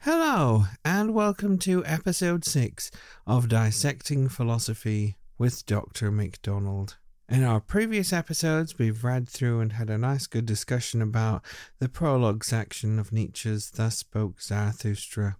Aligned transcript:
Hello, 0.00 0.66
and 0.84 1.14
welcome 1.14 1.58
to 1.60 1.82
episode 1.86 2.44
6 2.44 2.90
of 3.26 3.48
Dissecting 3.48 4.28
Philosophy 4.28 5.16
with 5.38 5.64
Dr. 5.64 6.10
McDonald. 6.10 6.98
In 7.28 7.42
our 7.42 7.58
previous 7.58 8.12
episodes, 8.12 8.78
we've 8.78 9.02
read 9.02 9.28
through 9.28 9.58
and 9.60 9.72
had 9.72 9.90
a 9.90 9.98
nice 9.98 10.28
good 10.28 10.46
discussion 10.46 11.02
about 11.02 11.44
the 11.80 11.88
prologue 11.88 12.44
section 12.44 13.00
of 13.00 13.10
Nietzsche's 13.10 13.68
Thus 13.68 13.98
Spoke 13.98 14.40
Zarathustra. 14.40 15.36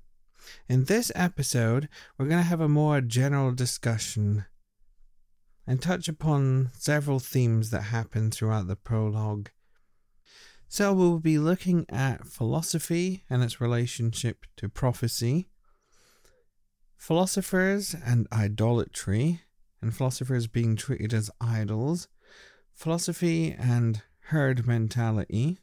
In 0.69 0.87
this 0.87 1.13
episode, 1.15 1.89
we're 2.19 2.27
going 2.27 2.43
to 2.43 2.49
have 2.49 2.61
a 2.61 2.69
more 2.69 3.01
general 3.01 3.53
discussion 3.53 4.47
and 5.65 5.81
touch 5.81 6.09
upon 6.09 6.73
several 6.77 7.21
themes 7.21 7.71
that 7.71 7.83
happen 7.83 8.33
throughout 8.33 8.67
the 8.67 8.75
prologue. 8.75 9.51
So, 10.67 10.93
we'll 10.93 11.21
be 11.21 11.39
looking 11.39 11.87
at 11.89 12.27
philosophy 12.27 13.23
and 13.31 13.45
its 13.45 13.61
relationship 13.61 14.45
to 14.57 14.69
prophecy, 14.69 15.51
philosophers 16.97 17.95
and 18.05 18.27
idolatry, 18.33 19.43
and 19.81 19.95
philosophers 19.95 20.47
being 20.47 20.77
treated 20.77 21.13
as 21.13 21.31
idols, 21.41 22.09
philosophy 22.73 23.55
and 23.59 24.03
herd 24.29 24.67
mentality, 24.67 25.59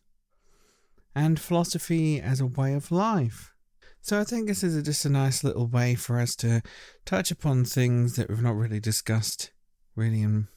and 1.15 1.39
philosophy 1.39 2.19
as 2.19 2.39
a 2.39 2.45
way 2.45 2.73
of 2.73 2.91
life. 2.91 3.53
So 4.01 4.19
I 4.19 4.23
think 4.23 4.47
this 4.47 4.63
is 4.63 4.81
just 4.83 5.05
a 5.05 5.09
nice 5.09 5.43
little 5.43 5.67
way 5.67 5.95
for 5.95 6.19
us 6.19 6.35
to 6.37 6.61
touch 7.05 7.31
upon 7.31 7.63
things 7.63 8.15
that 8.15 8.29
we've 8.29 8.41
not 8.41 8.55
really 8.55 8.79
discussed 8.79 9.51
really 9.95 10.21
in 10.21 10.47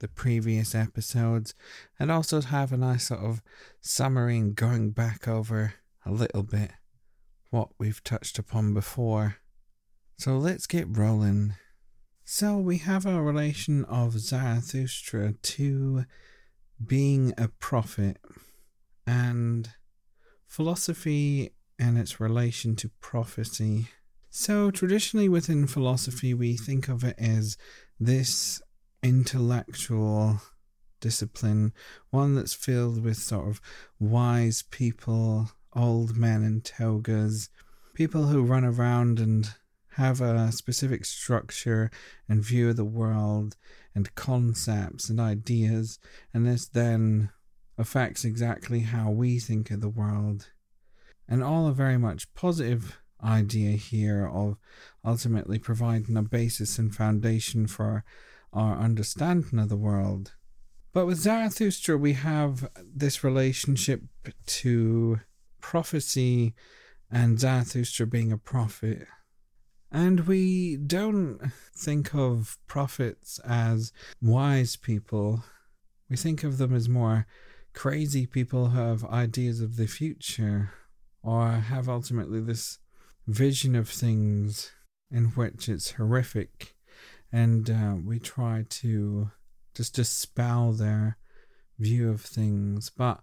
the 0.00 0.08
previous 0.08 0.74
episodes 0.74 1.54
and 1.98 2.10
also 2.10 2.40
to 2.40 2.48
have 2.48 2.72
a 2.72 2.76
nice 2.76 3.04
sort 3.04 3.20
of 3.20 3.42
summary 3.80 4.36
and 4.36 4.54
going 4.54 4.90
back 4.90 5.26
over 5.26 5.74
a 6.04 6.10
little 6.10 6.42
bit 6.42 6.72
what 7.50 7.68
we've 7.78 8.04
touched 8.04 8.38
upon 8.38 8.74
before. 8.74 9.36
So 10.18 10.36
let's 10.36 10.66
get 10.66 10.86
rolling. 10.96 11.54
So 12.26 12.56
we 12.56 12.78
have 12.78 13.04
a 13.04 13.20
relation 13.20 13.84
of 13.84 14.18
Zarathustra 14.18 15.34
to 15.34 16.06
being 16.84 17.34
a 17.36 17.48
prophet 17.48 18.16
and 19.06 19.68
philosophy 20.46 21.50
and 21.78 21.98
its 21.98 22.20
relation 22.20 22.76
to 22.76 22.88
prophecy. 23.02 23.88
So 24.30 24.70
traditionally 24.70 25.28
within 25.28 25.66
philosophy 25.66 26.32
we 26.32 26.56
think 26.56 26.88
of 26.88 27.04
it 27.04 27.16
as 27.18 27.58
this 28.00 28.62
intellectual 29.02 30.40
discipline, 31.00 31.74
one 32.08 32.36
that's 32.36 32.54
filled 32.54 33.04
with 33.04 33.18
sort 33.18 33.48
of 33.48 33.60
wise 33.98 34.62
people, 34.70 35.50
old 35.76 36.16
men 36.16 36.42
in 36.42 36.62
togas, 36.62 37.50
people 37.92 38.28
who 38.28 38.42
run 38.42 38.64
around 38.64 39.20
and 39.20 39.54
have 39.96 40.20
a 40.20 40.52
specific 40.52 41.04
structure 41.04 41.90
and 42.28 42.44
view 42.44 42.70
of 42.70 42.76
the 42.76 42.84
world 42.84 43.56
and 43.94 44.14
concepts 44.14 45.08
and 45.08 45.20
ideas, 45.20 45.98
and 46.32 46.46
this 46.46 46.66
then 46.66 47.30
affects 47.78 48.24
exactly 48.24 48.80
how 48.80 49.10
we 49.10 49.38
think 49.38 49.70
of 49.70 49.80
the 49.80 49.88
world. 49.88 50.50
And 51.28 51.42
all 51.42 51.66
a 51.66 51.72
very 51.72 51.96
much 51.96 52.32
positive 52.34 53.00
idea 53.22 53.72
here 53.72 54.26
of 54.26 54.56
ultimately 55.04 55.58
providing 55.58 56.16
a 56.16 56.22
basis 56.22 56.78
and 56.78 56.94
foundation 56.94 57.66
for 57.66 58.04
our 58.52 58.76
understanding 58.76 59.58
of 59.58 59.68
the 59.68 59.76
world. 59.76 60.34
But 60.92 61.06
with 61.06 61.18
Zarathustra, 61.18 61.96
we 61.96 62.12
have 62.12 62.68
this 62.78 63.24
relationship 63.24 64.02
to 64.46 65.20
prophecy 65.60 66.54
and 67.10 67.40
Zarathustra 67.40 68.06
being 68.06 68.30
a 68.30 68.38
prophet. 68.38 69.06
And 69.90 70.26
we 70.26 70.76
don't 70.76 71.38
think 71.76 72.14
of 72.14 72.58
prophets 72.66 73.38
as 73.40 73.92
wise 74.20 74.76
people. 74.76 75.44
We 76.10 76.16
think 76.16 76.42
of 76.42 76.58
them 76.58 76.74
as 76.74 76.88
more 76.88 77.26
crazy 77.72 78.26
people 78.26 78.68
who 78.68 78.78
have 78.78 79.04
ideas 79.04 79.60
of 79.60 79.76
the 79.76 79.86
future 79.86 80.72
or 81.22 81.50
have 81.50 81.88
ultimately 81.88 82.40
this 82.40 82.78
vision 83.26 83.74
of 83.74 83.88
things 83.88 84.72
in 85.10 85.26
which 85.26 85.68
it's 85.68 85.92
horrific 85.92 86.74
and 87.34 87.68
uh, 87.68 87.96
we 88.04 88.20
try 88.20 88.64
to 88.68 89.28
just 89.74 89.94
dispel 89.94 90.72
their 90.72 91.18
view 91.80 92.08
of 92.08 92.20
things. 92.20 92.90
But 92.90 93.20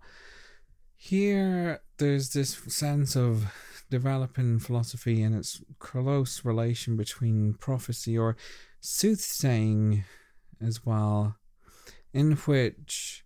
here, 1.04 1.82
there's 1.98 2.30
this 2.30 2.54
sense 2.68 3.16
of 3.16 3.52
developing 3.90 4.60
philosophy 4.60 5.24
and 5.24 5.34
its 5.36 5.60
close 5.80 6.46
relation 6.46 6.96
between 6.96 7.56
prophecy 7.56 8.16
or 8.16 8.38
soothsaying 8.82 10.04
as 10.62 10.86
well, 10.86 11.38
in 12.14 12.34
which 12.34 13.26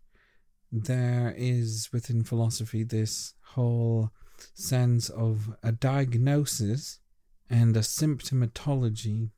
there 0.72 1.34
is 1.36 1.90
within 1.92 2.24
philosophy 2.24 2.84
this 2.84 3.34
whole 3.42 4.10
sense 4.54 5.10
of 5.10 5.54
a 5.62 5.74
diagnosis 5.74 7.00
and 7.50 7.76
a 7.76 7.82
symptomatology. 7.82 9.32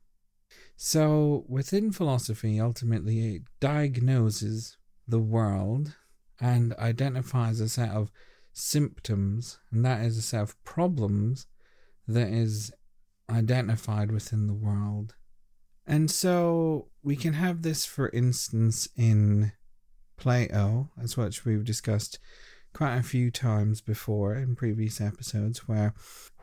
So, 0.76 1.44
within 1.48 1.90
philosophy, 1.90 2.60
ultimately, 2.60 3.34
it 3.34 3.42
diagnoses 3.58 4.76
the 5.08 5.18
world 5.18 5.96
and 6.40 6.74
identifies 6.74 7.60
a 7.60 7.68
set 7.68 7.90
of 7.90 8.10
symptoms, 8.52 9.58
and 9.70 9.84
that 9.84 10.02
is 10.02 10.18
a 10.18 10.22
set 10.22 10.42
of 10.42 10.62
problems 10.64 11.46
that 12.06 12.28
is 12.28 12.72
identified 13.30 14.10
within 14.10 14.46
the 14.46 14.54
world. 14.54 15.14
And 15.86 16.10
so 16.10 16.88
we 17.02 17.16
can 17.16 17.34
have 17.34 17.62
this, 17.62 17.86
for 17.86 18.10
instance, 18.10 18.88
in 18.96 19.52
Plato, 20.16 20.90
as 21.02 21.16
which 21.16 21.44
we've 21.44 21.64
discussed 21.64 22.18
quite 22.74 22.96
a 22.96 23.02
few 23.02 23.30
times 23.30 23.80
before 23.80 24.34
in 24.34 24.54
previous 24.54 25.00
episodes, 25.00 25.66
where 25.66 25.94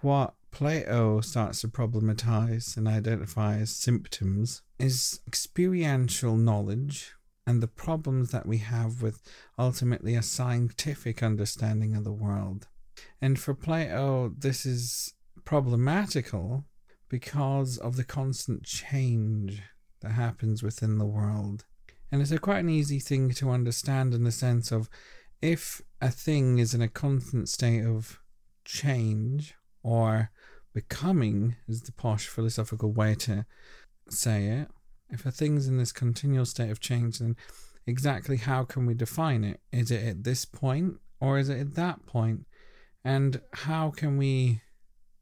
what 0.02 0.34
Plato 0.52 1.22
starts 1.22 1.62
to 1.62 1.68
problematize 1.68 2.78
and 2.78 2.88
identify 2.88 3.58
as 3.58 3.72
symptoms 3.72 4.62
is 4.80 5.20
experiential 5.28 6.38
knowledge 6.38 7.14
and 7.46 7.62
the 7.62 7.68
problems 7.68 8.32
that 8.32 8.46
we 8.46 8.58
have 8.58 9.02
with 9.02 9.22
ultimately 9.58 10.16
a 10.16 10.22
scientific 10.22 11.22
understanding 11.22 11.96
of 11.96 12.04
the 12.04 12.12
world. 12.12 12.68
And 13.22 13.40
for 13.40 13.54
Plato, 13.54 14.34
this 14.38 14.66
is 14.66 15.14
problematical 15.44 16.66
because 17.10 17.78
of 17.78 17.96
the 17.96 18.04
constant 18.04 18.64
change 18.64 19.62
that 20.02 20.12
happens 20.12 20.64
within 20.64 20.98
the 20.98 21.06
world. 21.06 21.66
And 22.12 22.22
it's 22.22 22.32
a 22.32 22.40
quite 22.40 22.60
an 22.60 22.70
easy 22.70 23.00
thing 23.00 23.32
to 23.32 23.52
understand 23.52 24.14
in 24.14 24.24
the 24.24 24.32
sense 24.32 24.72
of 24.72 24.90
if 25.42 25.82
a 26.02 26.10
thing 26.10 26.60
is 26.60 26.74
in 26.74 26.82
a 26.82 26.88
constant 26.88 27.50
state 27.50 27.86
of 27.86 28.20
change 28.64 29.54
or 29.84 30.32
becoming 30.74 31.56
is 31.68 31.82
the 31.84 31.92
posh 31.92 32.28
philosophical 32.28 32.92
way 32.92 33.16
to 33.16 33.46
say 34.10 34.46
it. 34.46 34.68
If 35.10 35.26
a 35.26 35.32
thing's 35.32 35.68
in 35.68 35.78
this 35.78 35.92
continual 35.92 36.46
state 36.46 36.72
of 36.72 36.80
change, 36.80 37.20
then 37.20 37.36
exactly 37.86 38.38
how 38.38 38.64
can 38.64 38.86
we 38.86 38.94
define 38.94 39.44
it? 39.44 39.62
Is 39.72 39.92
it 39.92 40.06
at 40.06 40.24
this 40.24 40.46
point 40.46 40.96
or 41.20 41.38
is 41.38 41.50
it 41.50 41.60
at 41.60 41.76
that 41.76 42.06
point? 42.06 42.46
And 43.04 43.42
how 43.54 43.92
can 43.92 44.18
we 44.18 44.62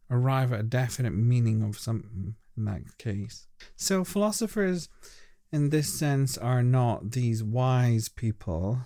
arrive 0.09 0.53
at 0.53 0.62
a 0.62 0.63
definite 0.63 1.13
meaning 1.13 1.62
of 1.62 1.77
something 1.77 2.35
in 2.56 2.65
that 2.65 2.97
case? 2.97 3.47
So, 3.75 4.03
philosophers 4.03 4.88
in 5.51 5.69
this 5.69 5.94
sense 5.94 6.38
are 6.38 6.63
not 6.63 7.12
these 7.12 7.44
wise 7.44 8.09
people, 8.09 8.79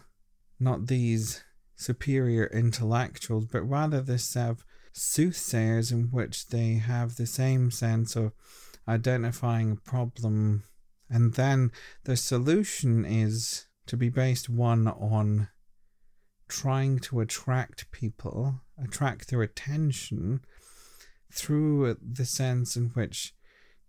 not 0.60 0.88
these 0.88 1.44
superior 1.76 2.48
intellectuals, 2.48 3.46
but 3.46 3.62
rather 3.62 4.02
this 4.02 4.26
set 4.26 4.50
of 4.50 4.66
soothsayers 4.92 5.92
in 5.92 6.06
which 6.06 6.48
they 6.48 6.74
have 6.74 7.16
the 7.16 7.28
same 7.28 7.70
sense 7.70 8.16
of 8.16 8.34
identifying 8.88 9.72
a 9.72 9.90
problem 9.90 10.64
and 11.10 11.34
then 11.34 11.72
the 12.04 12.18
solution 12.18 13.06
is 13.06 13.68
to 13.88 13.98
be 13.98 14.10
based 14.10 14.50
one 14.50 14.88
on 14.88 15.50
trying 16.48 17.00
to 17.00 17.20
attract 17.20 17.92
people, 17.92 18.62
attract 18.82 19.30
their 19.30 19.42
attention 19.42 20.42
through 21.32 21.98
the 22.02 22.26
sense 22.26 22.76
in 22.76 22.88
which 22.90 23.34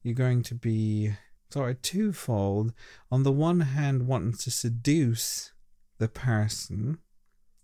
you're 0.02 0.14
going 0.14 0.42
to 0.42 0.54
be 0.54 1.12
sort 1.50 1.70
of 1.70 1.82
twofold. 1.82 2.72
On 3.10 3.22
the 3.22 3.32
one 3.32 3.60
hand, 3.60 4.06
wanting 4.06 4.34
to 4.34 4.50
seduce 4.50 5.52
the 5.98 6.08
person 6.08 6.98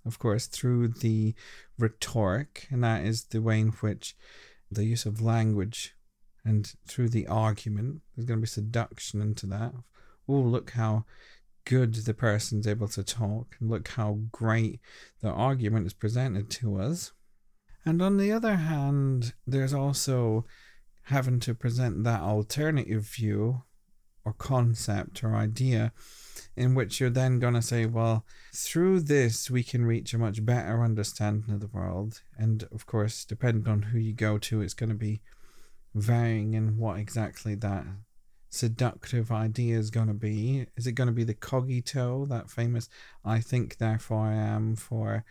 of 0.05 0.19
course, 0.19 0.47
through 0.47 0.89
the 0.89 1.35
rhetoric, 1.79 2.67
and 2.71 2.85
that 2.85 3.05
is 3.05 3.25
the 3.25 3.41
way 3.41 3.61
in 3.61 3.69
which 3.69 4.17
the 4.71 4.85
use 4.85 5.07
of 5.07 5.21
language 5.21 5.94
and 6.45 6.75
through 6.87 7.09
the 7.09 7.27
argument, 7.27 8.03
there's 8.15 8.27
going 8.27 8.39
to 8.39 8.43
be 8.43 8.47
seduction 8.47 9.21
into 9.21 9.47
that. 9.47 9.73
Oh, 10.29 10.33
look 10.35 10.71
how 10.71 11.05
good 11.65 11.95
the 11.95 12.15
person's 12.15 12.67
able 12.67 12.89
to 12.89 13.03
talk, 13.03 13.57
and 13.59 13.71
look 13.71 13.89
how 13.89 14.19
great 14.33 14.81
the 15.21 15.31
argument 15.31 15.87
is 15.87 15.95
presented 15.95 16.51
to 16.51 16.79
us. 16.79 17.13
And 17.85 18.01
on 18.01 18.17
the 18.17 18.33
other 18.33 18.57
hand, 18.57 19.35
there's 19.47 19.75
also 19.75 20.47
having 21.09 21.41
to 21.41 21.55
present 21.55 22.05
that 22.05 22.21
alternative 22.21 23.07
view 23.07 23.63
or 24.25 24.33
concept 24.33 25.23
or 25.23 25.35
idea 25.35 25.93
in 26.57 26.75
which 26.75 26.99
you're 26.99 27.11
then 27.11 27.39
going 27.39 27.55
to 27.55 27.63
say, 27.63 27.85
well, 27.85 28.25
through 28.55 29.01
this, 29.01 29.51
we 29.51 29.63
can 29.63 29.85
reach 29.85 30.15
a 30.15 30.19
much 30.19 30.45
better 30.45 30.83
understanding 30.83 31.53
of 31.53 31.61
the 31.61 31.67
world. 31.67 32.23
And 32.39 32.67
of 32.73 32.87
course, 32.87 33.25
depending 33.25 33.71
on 33.71 33.83
who 33.83 33.99
you 33.99 34.15
go 34.15 34.39
to, 34.39 34.63
it's 34.63 34.75
going 34.75 34.89
to 34.89 34.95
be 34.95 35.21
varying 35.95 36.55
in 36.55 36.77
what 36.77 36.99
exactly 36.99 37.55
that 37.55 37.85
seductive 38.51 39.33
idea 39.33 39.77
is 39.79 39.91
going 39.91 40.07
to 40.07 40.15
be. 40.15 40.67
Is 40.77 40.87
it 40.87 40.93
going 40.93 41.09
to 41.09 41.13
be 41.13 41.25
the 41.25 41.35
cogito, 41.35 42.27
that 42.27 42.51
famous 42.51 42.89
I 43.25 43.41
think, 43.41 43.79
therefore 43.79 44.27
I 44.27 44.35
am 44.35 44.77
for 44.77 45.25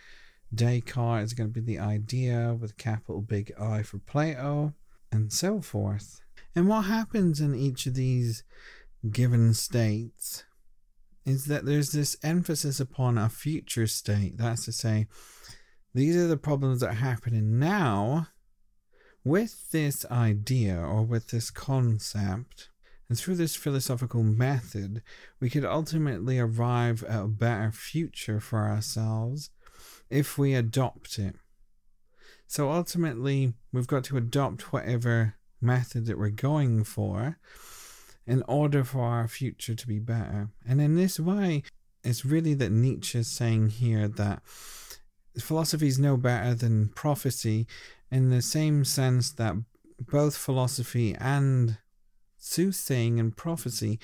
Descartes? 0.54 1.26
Is 1.26 1.32
it 1.32 1.38
going 1.38 1.50
to 1.54 1.62
be 1.62 1.66
the 1.66 1.80
idea 1.80 2.56
with 2.60 2.78
capital 2.78 3.22
big 3.22 3.52
I 3.60 3.84
for 3.84 4.00
Plato? 4.00 4.74
And 5.12 5.32
so 5.32 5.62
forth. 5.62 6.22
And 6.56 6.68
what 6.68 6.84
happens 6.84 7.40
in 7.40 7.56
each 7.56 7.86
of 7.86 7.94
these 7.94 8.44
given 9.12 9.54
states 9.54 10.44
is 11.26 11.46
that 11.46 11.66
there's 11.66 11.92
this 11.92 12.18
emphasis 12.24 12.80
upon 12.80 13.18
a 13.18 13.30
future 13.30 13.88
state. 13.88 14.38
That's 14.38 14.66
to 14.66 14.72
say, 14.72 15.08
these 15.94 16.16
are 16.16 16.28
the 16.28 16.38
problems 16.38 16.80
that 16.82 16.90
are 16.90 16.94
happening 16.94 17.60
now 17.60 18.28
with 19.24 19.72
this 19.72 20.06
idea 20.12 20.78
or 20.78 21.04
with 21.04 21.30
this 21.30 21.50
concept. 21.50 22.70
And 23.10 23.18
through 23.18 23.36
this 23.36 23.56
philosophical 23.56 24.24
method, 24.24 25.04
we 25.40 25.50
could 25.50 25.66
ultimately 25.66 26.40
arrive 26.40 27.04
at 27.04 27.24
a 27.24 27.28
better 27.28 27.72
future 27.72 28.40
for 28.40 28.60
ourselves 28.60 29.50
if 30.10 30.38
we 30.38 30.54
adopt 30.54 31.20
it. 31.20 31.36
So 32.48 32.72
ultimately, 32.72 33.54
we've 33.72 33.88
got 33.88 34.04
to 34.06 34.18
adopt 34.18 34.74
whatever 34.74 35.36
method 35.62 36.06
that 36.06 36.18
we're 36.18 36.30
going 36.30 36.84
for 36.84 37.40
in 38.26 38.44
order 38.48 38.84
for 38.84 39.02
our 39.02 39.28
future 39.28 39.76
to 39.76 39.88
be 39.88 40.00
better. 40.00 40.50
And 40.66 40.82
in 40.82 40.96
this 40.96 41.20
way, 41.20 41.64
it's 42.04 42.26
really 42.26 42.54
that 42.56 42.72
Nietzsche 42.72 43.20
is 43.20 43.28
saying 43.28 43.70
here 43.70 44.08
that 44.08 44.44
philosophy 45.40 45.88
is 45.88 46.00
no 46.00 46.16
better 46.18 46.54
than 46.54 46.90
prophecy 46.90 47.66
in 48.14 48.30
the 48.30 48.44
same 48.44 48.86
sense 48.86 49.32
that 49.32 49.56
both 50.00 50.38
philosophy 50.38 51.16
and 51.20 51.80
soothsaying 52.38 53.20
and 53.20 53.36
prophecy 53.36 54.00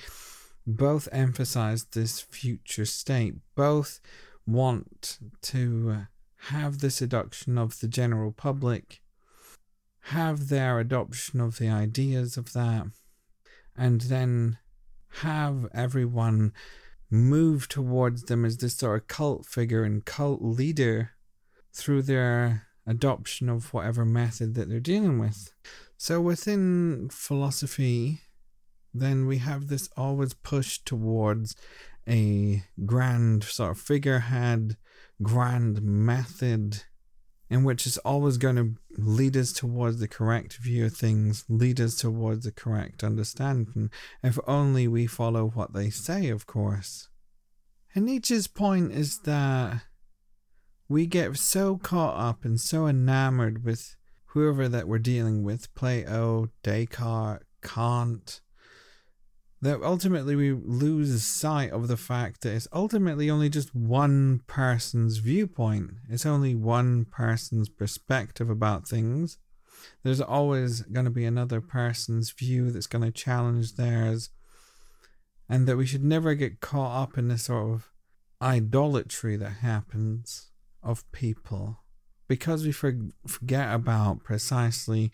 both 0.66 1.08
emphasize 1.12 1.84
this 1.84 2.20
future 2.20 2.84
state, 2.84 3.34
both 3.54 4.00
want 4.44 5.20
to 5.42 5.94
uh, 5.94 6.00
have 6.48 6.80
the 6.80 6.90
seduction 6.90 7.56
of 7.56 7.78
the 7.78 7.86
general 7.86 8.32
public, 8.32 9.00
have 10.06 10.48
their 10.48 10.80
adoption 10.80 11.40
of 11.40 11.58
the 11.58 11.68
ideas 11.68 12.36
of 12.36 12.52
that, 12.52 12.86
and 13.76 14.00
then 14.02 14.58
have 15.22 15.68
everyone 15.72 16.52
move 17.10 17.68
towards 17.68 18.24
them 18.24 18.44
as 18.44 18.56
this 18.56 18.74
sort 18.74 19.02
of 19.02 19.06
cult 19.06 19.46
figure 19.46 19.84
and 19.84 20.04
cult 20.04 20.42
leader 20.42 21.12
through 21.72 22.02
their 22.02 22.66
adoption 22.86 23.48
of 23.48 23.72
whatever 23.72 24.04
method 24.04 24.54
that 24.54 24.68
they're 24.68 24.80
dealing 24.80 25.18
with. 25.18 25.52
So 25.96 26.20
within 26.20 27.08
philosophy, 27.10 28.20
then 28.92 29.26
we 29.26 29.38
have 29.38 29.68
this 29.68 29.88
always 29.96 30.34
push 30.34 30.78
towards 30.78 31.54
a 32.08 32.64
grand 32.86 33.44
sort 33.44 33.72
of 33.72 33.78
figurehead, 33.78 34.76
grand 35.22 35.82
method, 35.82 36.82
in 37.48 37.64
which 37.64 37.86
is 37.86 37.98
always 37.98 38.36
going 38.36 38.56
to 38.56 38.74
lead 38.96 39.36
us 39.36 39.52
towards 39.52 39.98
the 39.98 40.08
correct 40.08 40.56
view 40.56 40.86
of 40.86 40.96
things, 40.96 41.44
lead 41.48 41.80
us 41.80 41.96
towards 41.96 42.44
the 42.44 42.52
correct 42.52 43.04
understanding, 43.04 43.90
if 44.22 44.38
only 44.46 44.88
we 44.88 45.06
follow 45.06 45.48
what 45.48 45.72
they 45.72 45.90
say, 45.90 46.28
of 46.28 46.46
course. 46.46 47.08
And 47.94 48.06
Nietzsche's 48.06 48.46
point 48.46 48.92
is 48.92 49.18
that 49.20 49.82
we 50.90 51.06
get 51.06 51.36
so 51.36 51.78
caught 51.78 52.18
up 52.18 52.44
and 52.44 52.60
so 52.60 52.88
enamored 52.88 53.64
with 53.64 53.94
whoever 54.26 54.68
that 54.68 54.88
we're 54.88 54.98
dealing 54.98 55.44
with 55.44 55.72
Plato, 55.76 56.50
Descartes, 56.64 57.44
Kant, 57.62 58.40
that 59.62 59.82
ultimately 59.82 60.34
we 60.34 60.50
lose 60.52 61.22
sight 61.22 61.70
of 61.70 61.86
the 61.86 61.96
fact 61.96 62.40
that 62.40 62.54
it's 62.54 62.66
ultimately 62.72 63.30
only 63.30 63.48
just 63.48 63.72
one 63.72 64.40
person's 64.48 65.18
viewpoint. 65.18 65.92
It's 66.08 66.26
only 66.26 66.56
one 66.56 67.04
person's 67.04 67.68
perspective 67.68 68.50
about 68.50 68.88
things. 68.88 69.38
There's 70.02 70.20
always 70.20 70.80
going 70.82 71.04
to 71.04 71.10
be 71.10 71.24
another 71.24 71.60
person's 71.60 72.32
view 72.32 72.72
that's 72.72 72.88
going 72.88 73.04
to 73.04 73.12
challenge 73.12 73.76
theirs. 73.76 74.30
And 75.48 75.68
that 75.68 75.76
we 75.76 75.86
should 75.86 76.04
never 76.04 76.34
get 76.34 76.60
caught 76.60 77.00
up 77.00 77.16
in 77.16 77.28
this 77.28 77.44
sort 77.44 77.74
of 77.74 77.92
idolatry 78.42 79.36
that 79.36 79.50
happens 79.50 80.49
of 80.82 81.10
people 81.12 81.80
because 82.28 82.64
we 82.64 82.70
forget 82.70 83.74
about 83.74 84.22
precisely 84.22 85.10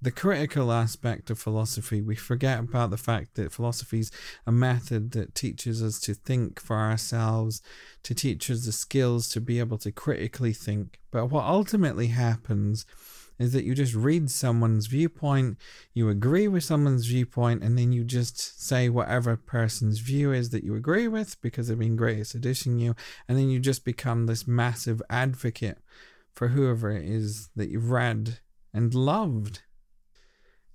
the 0.00 0.10
critical 0.10 0.72
aspect 0.72 1.30
of 1.30 1.38
philosophy, 1.38 2.00
we 2.00 2.16
forget 2.16 2.58
about 2.58 2.90
the 2.90 2.96
fact 2.96 3.34
that 3.34 3.52
philosophy 3.52 4.00
is 4.00 4.10
a 4.46 4.52
method 4.52 5.12
that 5.12 5.34
teaches 5.34 5.82
us 5.82 6.00
to 6.00 6.14
think 6.14 6.60
for 6.60 6.76
ourselves, 6.76 7.62
to 8.02 8.14
teach 8.14 8.50
us 8.50 8.64
the 8.64 8.72
skills 8.72 9.28
to 9.28 9.40
be 9.40 9.60
able 9.60 9.78
to 9.78 9.92
critically 9.92 10.52
think. 10.52 11.00
But 11.12 11.26
what 11.26 11.44
ultimately 11.44 12.08
happens 12.08 12.84
is 13.42 13.52
that 13.52 13.64
you 13.64 13.74
just 13.74 13.94
read 13.94 14.30
someone's 14.30 14.86
viewpoint, 14.86 15.58
you 15.94 16.08
agree 16.08 16.48
with 16.48 16.64
someone's 16.64 17.06
viewpoint, 17.06 17.62
and 17.62 17.76
then 17.76 17.92
you 17.92 18.04
just 18.04 18.64
say 18.64 18.88
whatever 18.88 19.36
person's 19.36 19.98
view 19.98 20.32
is 20.32 20.50
that 20.50 20.64
you 20.64 20.74
agree 20.74 21.08
with 21.08 21.40
because 21.40 21.68
they've 21.68 21.78
been 21.78 21.96
great 21.96 22.20
at 22.20 22.26
seducing 22.26 22.78
you, 22.78 22.94
and 23.26 23.36
then 23.36 23.50
you 23.50 23.58
just 23.58 23.84
become 23.84 24.26
this 24.26 24.46
massive 24.46 25.02
advocate 25.10 25.78
for 26.34 26.48
whoever 26.48 26.90
it 26.90 27.04
is 27.04 27.50
that 27.56 27.68
you've 27.68 27.90
read 27.90 28.38
and 28.72 28.94
loved. 28.94 29.62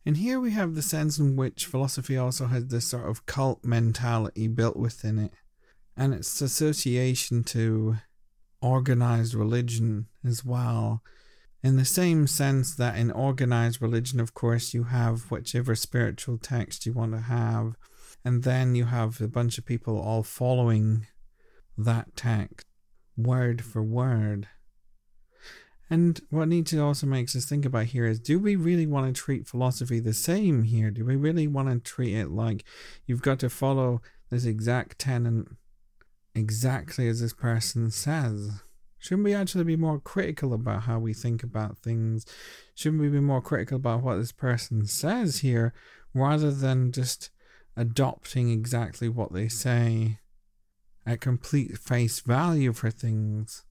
And 0.06 0.18
here 0.18 0.40
we 0.40 0.52
have 0.52 0.76
the 0.76 0.82
sense 0.82 1.18
in 1.18 1.36
which 1.36 1.66
philosophy 1.66 2.18
also 2.18 2.46
has 2.48 2.68
this 2.68 2.88
sort 2.88 3.10
of 3.10 3.26
cult 3.26 3.66
mentality 3.66 4.48
built 4.48 4.78
within 4.78 5.20
it, 5.20 5.34
and 5.96 6.14
its 6.14 6.42
association 6.42 7.44
to 7.46 7.98
organized 8.62 9.34
religion 9.34 10.08
as 10.26 10.44
well. 10.46 11.04
In 11.68 11.76
the 11.76 11.84
same 11.84 12.28
sense 12.28 12.74
that 12.76 12.98
in 12.98 13.12
organized 13.12 13.82
religion, 13.82 14.22
of 14.22 14.34
course, 14.34 14.74
you 14.74 14.86
have 14.86 15.30
whichever 15.30 15.76
spiritual 15.76 16.38
text 16.38 16.86
you 16.86 16.94
want 16.94 17.12
to 17.12 17.20
have, 17.20 17.76
and 18.24 18.44
then 18.44 18.74
you 18.74 18.86
have 18.86 19.20
a 19.20 19.28
bunch 19.28 19.58
of 19.58 19.66
people 19.66 20.00
all 20.00 20.24
following 20.24 21.08
that 21.78 22.16
text 22.16 22.66
word 23.18 23.66
for 23.66 23.84
word. 23.84 24.48
And 25.90 26.22
what 26.30 26.48
Nietzsche 26.48 26.80
also 26.80 27.06
makes 27.06 27.36
us 27.36 27.44
think 27.44 27.66
about 27.66 27.88
here 27.88 28.06
is 28.06 28.22
do 28.22 28.40
we 28.40 28.56
really 28.56 28.88
want 28.88 29.14
to 29.14 29.22
treat 29.22 29.46
philosophy 29.46 30.00
the 30.00 30.14
same 30.14 30.64
here? 30.64 30.90
Do 30.90 31.04
we 31.04 31.18
really 31.18 31.48
want 31.48 31.68
to 31.68 31.80
treat 31.80 32.16
it 32.16 32.30
like 32.30 32.64
you've 33.06 33.22
got 33.22 33.40
to 33.40 33.50
follow 33.50 34.02
this 34.30 34.46
exact 34.46 35.00
tenet 35.00 35.48
exactly 36.34 37.10
as 37.10 37.20
this 37.20 37.34
person 37.34 37.92
says? 37.92 38.62
Shouldn't 39.00 39.26
we 39.26 39.34
actually 39.34 39.64
be 39.64 39.76
more 39.76 40.00
critical 40.00 40.54
about 40.54 40.84
how 40.84 41.00
we 41.00 41.14
think 41.14 41.44
about 41.44 41.78
things? 41.78 42.26
Shouldn't 42.76 43.02
we 43.02 43.10
be 43.10 43.20
more 43.20 43.42
critical 43.42 43.78
about 43.78 44.04
what 44.04 44.18
this 44.18 44.32
person 44.32 44.86
says 44.86 45.40
here 45.40 45.74
rather 46.14 46.52
than 46.52 46.92
just 46.92 47.30
adopting 47.76 48.50
exactly 48.50 49.08
what 49.08 49.34
they 49.34 49.48
say 49.48 50.20
at 51.06 51.22
complete 51.22 51.78
face 51.78 52.20
value 52.20 52.74
for 52.74 52.90
things? 52.90 53.64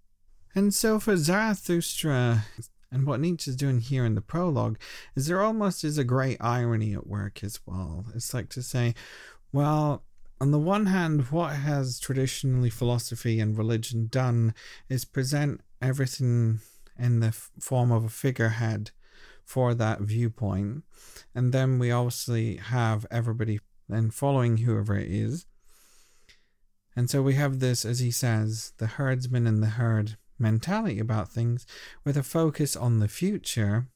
And 0.55 0.73
so 0.73 0.99
for 0.99 1.17
Zarathustra, 1.17 2.45
and 2.91 3.07
what 3.07 3.21
Nietzsche's 3.21 3.57
doing 3.57 3.81
here 3.81 4.07
in 4.07 4.15
the 4.15 4.23
prologue, 4.23 4.79
is 5.15 5.27
there 5.27 5.43
almost 5.43 5.85
is 5.85 5.99
a 5.99 6.05
great 6.05 6.39
irony 6.41 6.95
at 6.95 7.07
work 7.07 7.45
as 7.45 7.61
well. 7.67 8.07
It's 8.15 8.33
like 8.33 8.49
to 8.51 8.63
say, 8.63 8.95
well, 9.53 10.06
on 10.41 10.51
the 10.51 10.59
one 10.59 10.87
hand, 10.87 11.31
what 11.31 11.57
has 11.57 11.99
traditionally 11.99 12.71
philosophy 12.71 13.41
and 13.41 13.57
religion 13.57 14.09
done 14.09 14.55
is 14.89 15.05
present 15.05 15.63
everything 15.81 16.61
in 16.99 17.21
the 17.21 17.33
form 17.33 17.91
of 17.91 18.05
a 18.05 18.09
figurehead 18.09 18.91
for 19.45 19.75
that 19.75 20.01
viewpoint. 20.01 20.85
And 21.35 21.53
then 21.53 21.79
we 21.79 21.91
obviously 21.91 22.57
have 22.57 23.07
everybody 23.11 23.61
then 23.89 24.11
following 24.11 24.59
whoever 24.59 24.97
it 24.97 25.11
is. 25.11 25.47
And 26.95 27.09
so 27.09 27.23
we 27.23 27.35
have 27.35 27.61
this, 27.61 27.85
as 27.85 28.01
he 28.01 28.11
says, 28.11 28.73
the 28.79 28.87
herdsman 28.87 29.47
and 29.47 29.63
the 29.63 29.69
herd 29.69 30.17
mentality 30.39 30.99
about 30.99 31.31
things 31.31 31.67
with 32.05 32.17
a 32.17 32.23
focus 32.23 32.75
on 32.75 32.99
the 32.99 33.09
future. 33.09 33.87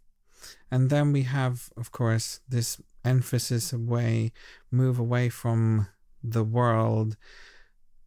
And 0.70 0.90
then 0.90 1.12
we 1.12 1.22
have, 1.22 1.70
of 1.76 1.90
course, 1.92 2.40
this 2.48 2.80
emphasis 3.04 3.72
away, 3.72 4.32
move 4.70 4.98
away 4.98 5.28
from 5.28 5.88
the 6.22 6.44
world, 6.44 7.16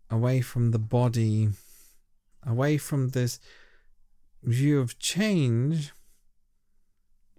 away 0.09 0.41
from 0.41 0.71
the 0.71 0.79
body, 0.79 1.49
away 2.45 2.77
from 2.77 3.09
this 3.09 3.39
view 4.43 4.79
of 4.79 4.99
change 4.99 5.91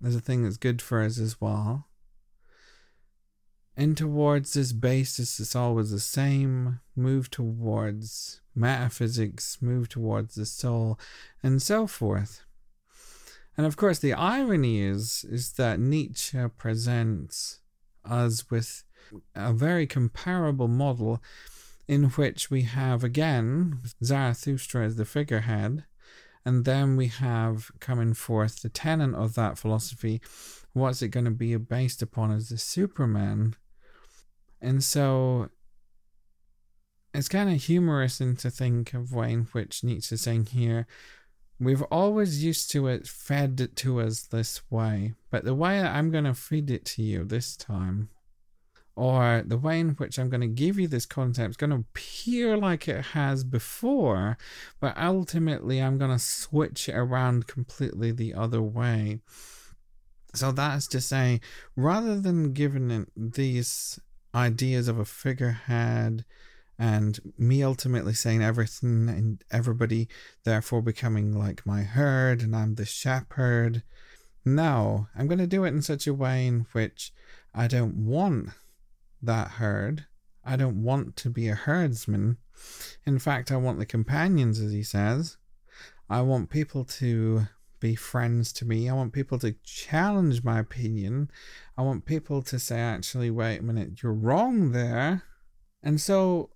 as 0.04 0.16
a 0.16 0.20
thing 0.20 0.42
that's 0.42 0.56
good 0.56 0.82
for 0.82 1.02
us 1.02 1.18
as 1.18 1.40
well. 1.40 1.86
And 3.76 3.96
towards 3.96 4.54
this 4.54 4.72
basis 4.72 5.38
that's 5.38 5.56
always 5.56 5.90
the 5.90 6.00
same, 6.00 6.80
move 6.94 7.30
towards 7.30 8.40
metaphysics, 8.54 9.58
move 9.60 9.88
towards 9.88 10.36
the 10.36 10.46
soul, 10.46 10.98
and 11.42 11.60
so 11.60 11.86
forth. 11.86 12.44
And 13.56 13.66
of 13.66 13.76
course, 13.76 13.98
the 13.98 14.12
irony 14.12 14.80
is 14.80 15.24
is 15.28 15.52
that 15.52 15.80
Nietzsche 15.80 16.38
presents 16.56 17.60
us 18.04 18.50
with 18.50 18.84
a 19.34 19.52
very 19.52 19.86
comparable 19.86 20.68
model 20.68 21.22
in 21.86 22.04
which 22.10 22.50
we 22.50 22.62
have 22.62 23.04
again 23.04 23.80
Zarathustra 24.02 24.84
as 24.86 24.96
the 24.96 25.04
figurehead, 25.04 25.84
and 26.44 26.64
then 26.64 26.96
we 26.96 27.08
have 27.08 27.70
coming 27.80 28.14
forth 28.14 28.62
the 28.62 28.68
tenet 28.68 29.14
of 29.14 29.34
that 29.34 29.58
philosophy. 29.58 30.20
What's 30.72 31.02
it 31.02 31.08
going 31.08 31.24
to 31.24 31.30
be 31.30 31.56
based 31.56 32.02
upon 32.02 32.32
as 32.32 32.48
the 32.48 32.58
Superman? 32.58 33.56
And 34.60 34.82
so 34.82 35.50
it's 37.12 37.28
kind 37.28 37.50
of 37.50 37.62
humorous 37.62 38.20
and 38.20 38.38
to 38.40 38.50
think 38.50 38.92
of 38.92 39.12
way 39.12 39.32
in 39.32 39.44
which 39.52 39.84
Nietzsche 39.84 40.14
is 40.14 40.22
saying 40.22 40.46
here, 40.46 40.86
we've 41.60 41.82
always 41.82 42.42
used 42.42 42.70
to 42.72 42.88
it 42.88 43.06
fed 43.06 43.76
to 43.76 44.00
us 44.00 44.22
this 44.22 44.62
way, 44.70 45.14
but 45.30 45.44
the 45.44 45.54
way 45.54 45.80
I'm 45.80 46.10
going 46.10 46.24
to 46.24 46.34
feed 46.34 46.70
it 46.70 46.84
to 46.86 47.02
you 47.02 47.24
this 47.24 47.56
time, 47.56 48.08
or 48.96 49.42
the 49.44 49.58
way 49.58 49.80
in 49.80 49.90
which 49.90 50.18
I'm 50.18 50.28
going 50.28 50.40
to 50.40 50.46
give 50.46 50.78
you 50.78 50.86
this 50.86 51.06
concept 51.06 51.50
is 51.50 51.56
going 51.56 51.70
to 51.70 51.76
appear 51.76 52.56
like 52.56 52.86
it 52.86 53.06
has 53.06 53.42
before, 53.42 54.38
but 54.80 54.96
ultimately 54.96 55.82
I'm 55.82 55.98
going 55.98 56.12
to 56.12 56.18
switch 56.18 56.88
it 56.88 56.94
around 56.94 57.46
completely 57.46 58.12
the 58.12 58.34
other 58.34 58.62
way. 58.62 59.20
So 60.34 60.52
that's 60.52 60.86
to 60.88 61.00
say, 61.00 61.40
rather 61.76 62.20
than 62.20 62.52
giving 62.52 63.06
these 63.16 63.98
ideas 64.34 64.88
of 64.88 64.98
a 64.98 65.04
figurehead 65.04 66.24
and 66.78 67.20
me 67.38 67.62
ultimately 67.62 68.14
saying 68.14 68.42
everything 68.42 69.08
and 69.08 69.44
everybody 69.50 70.08
therefore 70.44 70.82
becoming 70.82 71.32
like 71.32 71.64
my 71.64 71.82
herd 71.82 72.42
and 72.42 72.54
I'm 72.54 72.74
the 72.74 72.84
shepherd. 72.84 73.84
No, 74.44 75.06
I'm 75.16 75.28
going 75.28 75.38
to 75.38 75.46
do 75.46 75.64
it 75.64 75.68
in 75.68 75.82
such 75.82 76.06
a 76.06 76.14
way 76.14 76.46
in 76.46 76.66
which 76.72 77.12
I 77.54 77.68
don't 77.68 78.04
want 78.04 78.50
that 79.26 79.52
herd. 79.52 80.06
I 80.44 80.56
don't 80.56 80.82
want 80.82 81.16
to 81.16 81.30
be 81.30 81.48
a 81.48 81.54
herdsman. 81.54 82.36
In 83.06 83.18
fact, 83.18 83.50
I 83.50 83.56
want 83.56 83.78
the 83.78 83.86
companions, 83.86 84.60
as 84.60 84.72
he 84.72 84.82
says. 84.82 85.36
I 86.08 86.20
want 86.20 86.50
people 86.50 86.84
to 86.84 87.48
be 87.80 87.94
friends 87.94 88.52
to 88.54 88.64
me. 88.64 88.88
I 88.88 88.94
want 88.94 89.12
people 89.12 89.38
to 89.40 89.56
challenge 89.64 90.44
my 90.44 90.58
opinion. 90.58 91.30
I 91.76 91.82
want 91.82 92.04
people 92.04 92.42
to 92.42 92.58
say, 92.58 92.78
actually, 92.78 93.30
wait 93.30 93.60
a 93.60 93.62
minute, 93.62 94.02
you're 94.02 94.12
wrong 94.12 94.72
there. 94.72 95.22
And 95.82 96.00
so 96.00 96.50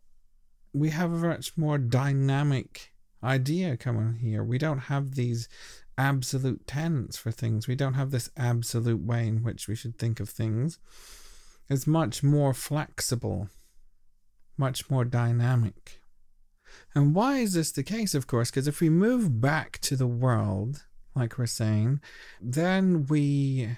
we 0.72 0.90
have 0.90 1.12
a 1.12 1.16
much 1.16 1.56
more 1.56 1.78
dynamic 1.78 2.92
idea 3.22 3.76
coming 3.76 4.14
here. 4.16 4.44
We 4.44 4.58
don't 4.58 4.78
have 4.78 5.14
these 5.14 5.48
absolute 5.96 6.66
tenets 6.66 7.16
for 7.16 7.30
things. 7.30 7.66
We 7.66 7.74
don't 7.74 7.94
have 7.94 8.10
this 8.10 8.30
absolute 8.36 9.02
way 9.02 9.26
in 9.26 9.42
which 9.42 9.66
we 9.66 9.74
should 9.74 9.98
think 9.98 10.20
of 10.20 10.28
things. 10.28 10.78
It's 11.70 11.86
much 11.86 12.22
more 12.22 12.54
flexible, 12.54 13.48
much 14.56 14.88
more 14.90 15.04
dynamic. 15.04 16.00
And 16.94 17.14
why 17.14 17.38
is 17.38 17.52
this 17.54 17.72
the 17.72 17.82
case, 17.82 18.14
of 18.14 18.26
course? 18.26 18.50
Because 18.50 18.68
if 18.68 18.80
we 18.80 18.90
move 18.90 19.40
back 19.40 19.78
to 19.80 19.96
the 19.96 20.06
world 20.06 20.84
like 21.14 21.36
we're 21.36 21.46
saying, 21.46 22.00
then 22.40 23.06
we 23.06 23.76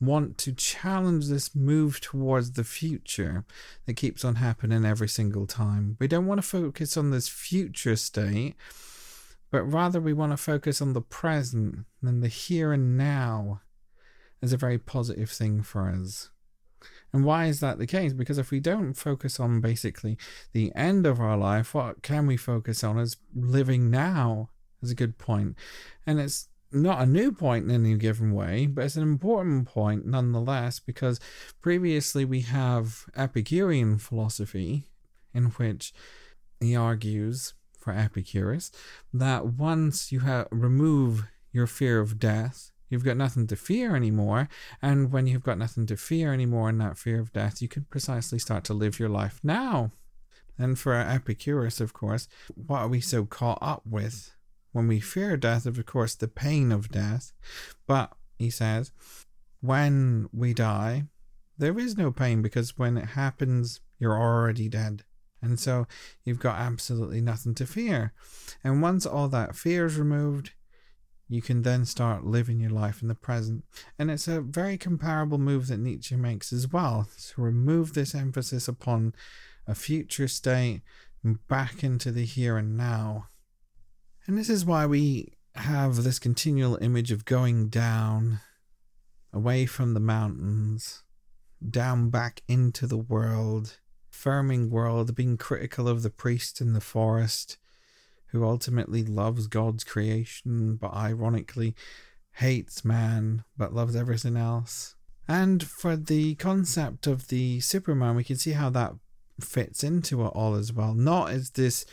want 0.00 0.36
to 0.38 0.52
challenge 0.52 1.28
this 1.28 1.54
move 1.54 2.00
towards 2.00 2.52
the 2.52 2.64
future 2.64 3.44
that 3.86 3.94
keeps 3.94 4.24
on 4.24 4.36
happening 4.36 4.84
every 4.84 5.08
single 5.08 5.46
time. 5.46 5.96
We 5.98 6.08
don't 6.08 6.26
want 6.26 6.38
to 6.38 6.46
focus 6.46 6.96
on 6.96 7.10
this 7.10 7.28
future 7.28 7.96
state, 7.96 8.56
but 9.50 9.62
rather 9.62 10.00
we 10.00 10.12
want 10.12 10.32
to 10.32 10.36
focus 10.36 10.82
on 10.82 10.92
the 10.92 11.00
present 11.00 11.86
and 12.02 12.22
the 12.22 12.28
here 12.28 12.72
and 12.72 12.98
now 12.98 13.62
as 14.42 14.52
a 14.52 14.58
very 14.58 14.78
positive 14.78 15.30
thing 15.30 15.62
for 15.62 15.88
us. 15.88 16.30
And 17.14 17.24
why 17.24 17.46
is 17.46 17.60
that 17.60 17.78
the 17.78 17.86
case? 17.86 18.12
Because 18.12 18.38
if 18.38 18.50
we 18.50 18.58
don't 18.58 18.94
focus 18.94 19.38
on 19.38 19.60
basically 19.60 20.18
the 20.52 20.72
end 20.74 21.06
of 21.06 21.20
our 21.20 21.36
life, 21.36 21.72
what 21.72 22.02
can 22.02 22.26
we 22.26 22.36
focus 22.36 22.82
on 22.82 22.98
as 22.98 23.16
living 23.32 23.88
now? 23.88 24.50
Is 24.82 24.90
a 24.90 24.96
good 24.96 25.16
point. 25.16 25.54
And 26.04 26.18
it's 26.18 26.48
not 26.72 27.00
a 27.00 27.06
new 27.06 27.30
point 27.30 27.66
in 27.66 27.70
any 27.70 27.96
given 27.96 28.34
way, 28.34 28.66
but 28.66 28.84
it's 28.84 28.96
an 28.96 29.04
important 29.04 29.68
point 29.68 30.04
nonetheless 30.04 30.80
because 30.80 31.20
previously 31.60 32.24
we 32.24 32.40
have 32.40 33.04
Epicurean 33.14 33.96
philosophy 33.98 34.88
in 35.32 35.46
which 35.52 35.94
he 36.58 36.74
argues 36.74 37.54
for 37.78 37.92
Epicurus 37.92 38.72
that 39.12 39.46
once 39.46 40.10
you 40.10 40.20
have 40.20 40.48
remove 40.50 41.28
your 41.52 41.68
fear 41.68 42.00
of 42.00 42.18
death, 42.18 42.72
you've 42.88 43.04
got 43.04 43.16
nothing 43.16 43.46
to 43.48 43.56
fear 43.56 43.96
anymore, 43.96 44.48
and 44.82 45.12
when 45.12 45.26
you've 45.26 45.42
got 45.42 45.58
nothing 45.58 45.86
to 45.86 45.96
fear 45.96 46.32
anymore 46.32 46.68
in 46.68 46.78
that 46.78 46.98
fear 46.98 47.20
of 47.20 47.32
death, 47.32 47.60
you 47.62 47.68
can 47.68 47.84
precisely 47.84 48.38
start 48.38 48.64
to 48.64 48.74
live 48.74 48.98
your 48.98 49.08
life 49.08 49.40
now. 49.42 49.92
And 50.58 50.78
for 50.78 50.94
Epicurus, 50.94 51.80
of 51.80 51.92
course, 51.92 52.28
what 52.54 52.78
are 52.78 52.88
we 52.88 53.00
so 53.00 53.24
caught 53.24 53.58
up 53.60 53.82
with? 53.84 54.32
When 54.72 54.88
we 54.88 55.00
fear 55.00 55.36
death, 55.36 55.66
of 55.66 55.84
course, 55.86 56.14
the 56.14 56.28
pain 56.28 56.72
of 56.72 56.90
death. 56.90 57.32
But, 57.86 58.12
he 58.38 58.50
says, 58.50 58.90
when 59.60 60.28
we 60.32 60.52
die, 60.52 61.04
there 61.56 61.78
is 61.78 61.96
no 61.96 62.10
pain 62.10 62.42
because 62.42 62.76
when 62.76 62.98
it 62.98 63.10
happens, 63.10 63.80
you're 63.98 64.20
already 64.20 64.68
dead. 64.68 65.04
And 65.40 65.60
so 65.60 65.86
you've 66.24 66.40
got 66.40 66.58
absolutely 66.58 67.20
nothing 67.20 67.54
to 67.56 67.66
fear. 67.66 68.12
And 68.64 68.82
once 68.82 69.06
all 69.06 69.28
that 69.28 69.54
fear 69.54 69.86
is 69.86 69.96
removed, 69.96 70.52
you 71.28 71.40
can 71.40 71.62
then 71.62 71.84
start 71.84 72.24
living 72.24 72.60
your 72.60 72.70
life 72.70 73.02
in 73.02 73.08
the 73.08 73.14
present. 73.14 73.64
And 73.98 74.10
it's 74.10 74.28
a 74.28 74.40
very 74.40 74.76
comparable 74.76 75.38
move 75.38 75.68
that 75.68 75.78
Nietzsche 75.78 76.16
makes 76.16 76.52
as 76.52 76.68
well 76.70 77.08
to 77.28 77.40
remove 77.40 77.94
this 77.94 78.14
emphasis 78.14 78.68
upon 78.68 79.14
a 79.66 79.74
future 79.74 80.28
state 80.28 80.82
back 81.48 81.82
into 81.82 82.12
the 82.12 82.24
here 82.24 82.56
and 82.56 82.76
now. 82.76 83.28
And 84.26 84.36
this 84.36 84.50
is 84.50 84.64
why 84.64 84.86
we 84.86 85.32
have 85.54 86.02
this 86.02 86.18
continual 86.18 86.76
image 86.76 87.12
of 87.12 87.24
going 87.24 87.68
down, 87.68 88.40
away 89.32 89.66
from 89.66 89.94
the 89.94 90.00
mountains, 90.00 91.02
down 91.68 92.10
back 92.10 92.42
into 92.48 92.86
the 92.86 92.98
world, 92.98 93.78
firming 94.12 94.68
world, 94.68 95.14
being 95.14 95.36
critical 95.36 95.88
of 95.88 96.02
the 96.02 96.10
priest 96.10 96.60
in 96.60 96.72
the 96.72 96.80
forest, 96.80 97.56
who 98.34 98.44
ultimately 98.44 99.04
loves 99.04 99.46
God's 99.46 99.84
creation, 99.84 100.74
but 100.74 100.92
ironically 100.92 101.76
hates 102.32 102.84
man, 102.84 103.44
but 103.56 103.72
loves 103.72 103.94
everything 103.94 104.36
else. 104.36 104.96
And 105.28 105.62
for 105.62 105.94
the 105.96 106.34
concept 106.34 107.06
of 107.06 107.28
the 107.28 107.60
Superman, 107.60 108.16
we 108.16 108.24
can 108.24 108.36
see 108.36 108.50
how 108.50 108.70
that 108.70 108.94
fits 109.40 109.84
into 109.84 110.24
it 110.24 110.32
all 110.34 110.56
as 110.56 110.72
well. 110.72 110.94
Not 110.94 111.30
as 111.30 111.50
this 111.50 111.86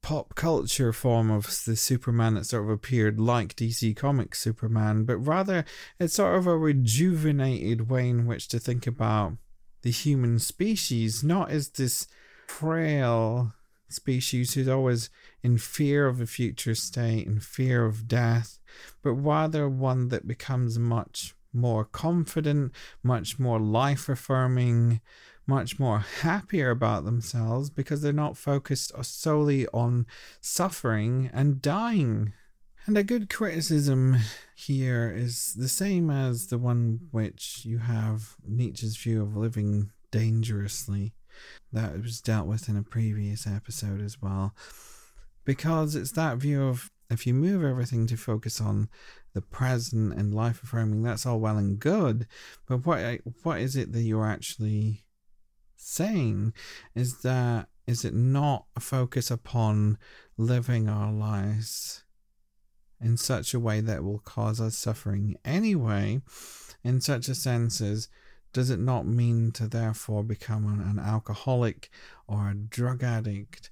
pop 0.00 0.34
culture 0.34 0.92
form 0.92 1.30
of 1.30 1.44
the 1.66 1.76
Superman 1.76 2.34
that 2.34 2.46
sort 2.46 2.64
of 2.64 2.70
appeared 2.70 3.20
like 3.20 3.54
DC 3.54 3.94
Comics 3.94 4.40
Superman, 4.40 5.04
but 5.04 5.18
rather 5.18 5.66
it's 6.00 6.14
sort 6.14 6.38
of 6.38 6.46
a 6.46 6.56
rejuvenated 6.56 7.90
way 7.90 8.08
in 8.08 8.26
which 8.26 8.48
to 8.48 8.58
think 8.58 8.86
about 8.86 9.34
the 9.82 9.90
human 9.90 10.38
species, 10.38 11.22
not 11.22 11.50
as 11.50 11.68
this 11.68 12.06
frail 12.46 13.52
species 13.94 14.54
who's 14.54 14.68
always 14.68 15.10
in 15.42 15.58
fear 15.58 16.06
of 16.06 16.20
a 16.20 16.26
future 16.26 16.74
state, 16.74 17.26
in 17.26 17.40
fear 17.40 17.84
of 17.84 18.08
death, 18.08 18.58
but 19.02 19.12
rather 19.12 19.68
one 19.68 20.08
that 20.08 20.26
becomes 20.26 20.78
much 20.78 21.34
more 21.52 21.84
confident, 21.84 22.72
much 23.02 23.38
more 23.38 23.60
life 23.60 24.08
affirming, 24.08 25.00
much 25.46 25.78
more 25.78 25.98
happier 25.98 26.70
about 26.70 27.04
themselves 27.04 27.70
because 27.70 28.02
they're 28.02 28.12
not 28.12 28.36
focused 28.36 28.92
solely 29.04 29.66
on 29.68 30.06
suffering 30.40 31.30
and 31.32 31.62
dying. 31.62 32.32
And 32.86 32.98
a 32.98 33.02
good 33.02 33.30
criticism 33.30 34.16
here 34.54 35.12
is 35.14 35.54
the 35.54 35.68
same 35.68 36.10
as 36.10 36.48
the 36.48 36.58
one 36.58 37.08
which 37.12 37.62
you 37.64 37.78
have 37.78 38.36
Nietzsche's 38.46 38.96
view 38.96 39.22
of 39.22 39.36
living 39.36 39.90
dangerously. 40.10 41.14
That 41.72 42.00
was 42.00 42.20
dealt 42.20 42.46
with 42.46 42.68
in 42.68 42.76
a 42.76 42.82
previous 42.82 43.46
episode 43.46 44.00
as 44.00 44.20
well. 44.20 44.54
Because 45.44 45.94
it's 45.94 46.12
that 46.12 46.38
view 46.38 46.64
of 46.64 46.90
if 47.10 47.26
you 47.26 47.34
move 47.34 47.62
everything 47.64 48.06
to 48.06 48.16
focus 48.16 48.60
on 48.60 48.88
the 49.34 49.42
present 49.42 50.14
and 50.14 50.34
life 50.34 50.62
affirming, 50.62 51.02
that's 51.02 51.26
all 51.26 51.40
well 51.40 51.58
and 51.58 51.78
good. 51.78 52.26
But 52.66 52.86
what 52.86 53.20
what 53.42 53.60
is 53.60 53.76
it 53.76 53.92
that 53.92 54.02
you're 54.02 54.26
actually 54.26 55.04
saying? 55.76 56.54
Is 56.94 57.22
that 57.22 57.68
is 57.86 58.04
it 58.04 58.14
not 58.14 58.66
a 58.76 58.80
focus 58.80 59.30
upon 59.30 59.98
living 60.36 60.88
our 60.88 61.12
lives 61.12 62.04
in 63.00 63.16
such 63.16 63.52
a 63.52 63.60
way 63.60 63.80
that 63.80 64.02
will 64.02 64.20
cause 64.20 64.60
us 64.60 64.76
suffering 64.76 65.36
anyway? 65.44 66.22
In 66.82 67.00
such 67.00 67.28
a 67.28 67.34
sense 67.34 67.80
as 67.80 68.08
does 68.54 68.70
it 68.70 68.78
not 68.78 69.04
mean 69.04 69.50
to 69.50 69.66
therefore 69.66 70.22
become 70.22 70.64
an, 70.64 70.98
alcoholic 70.98 71.90
or 72.26 72.48
a 72.48 72.54
drug 72.54 73.02
addict? 73.02 73.68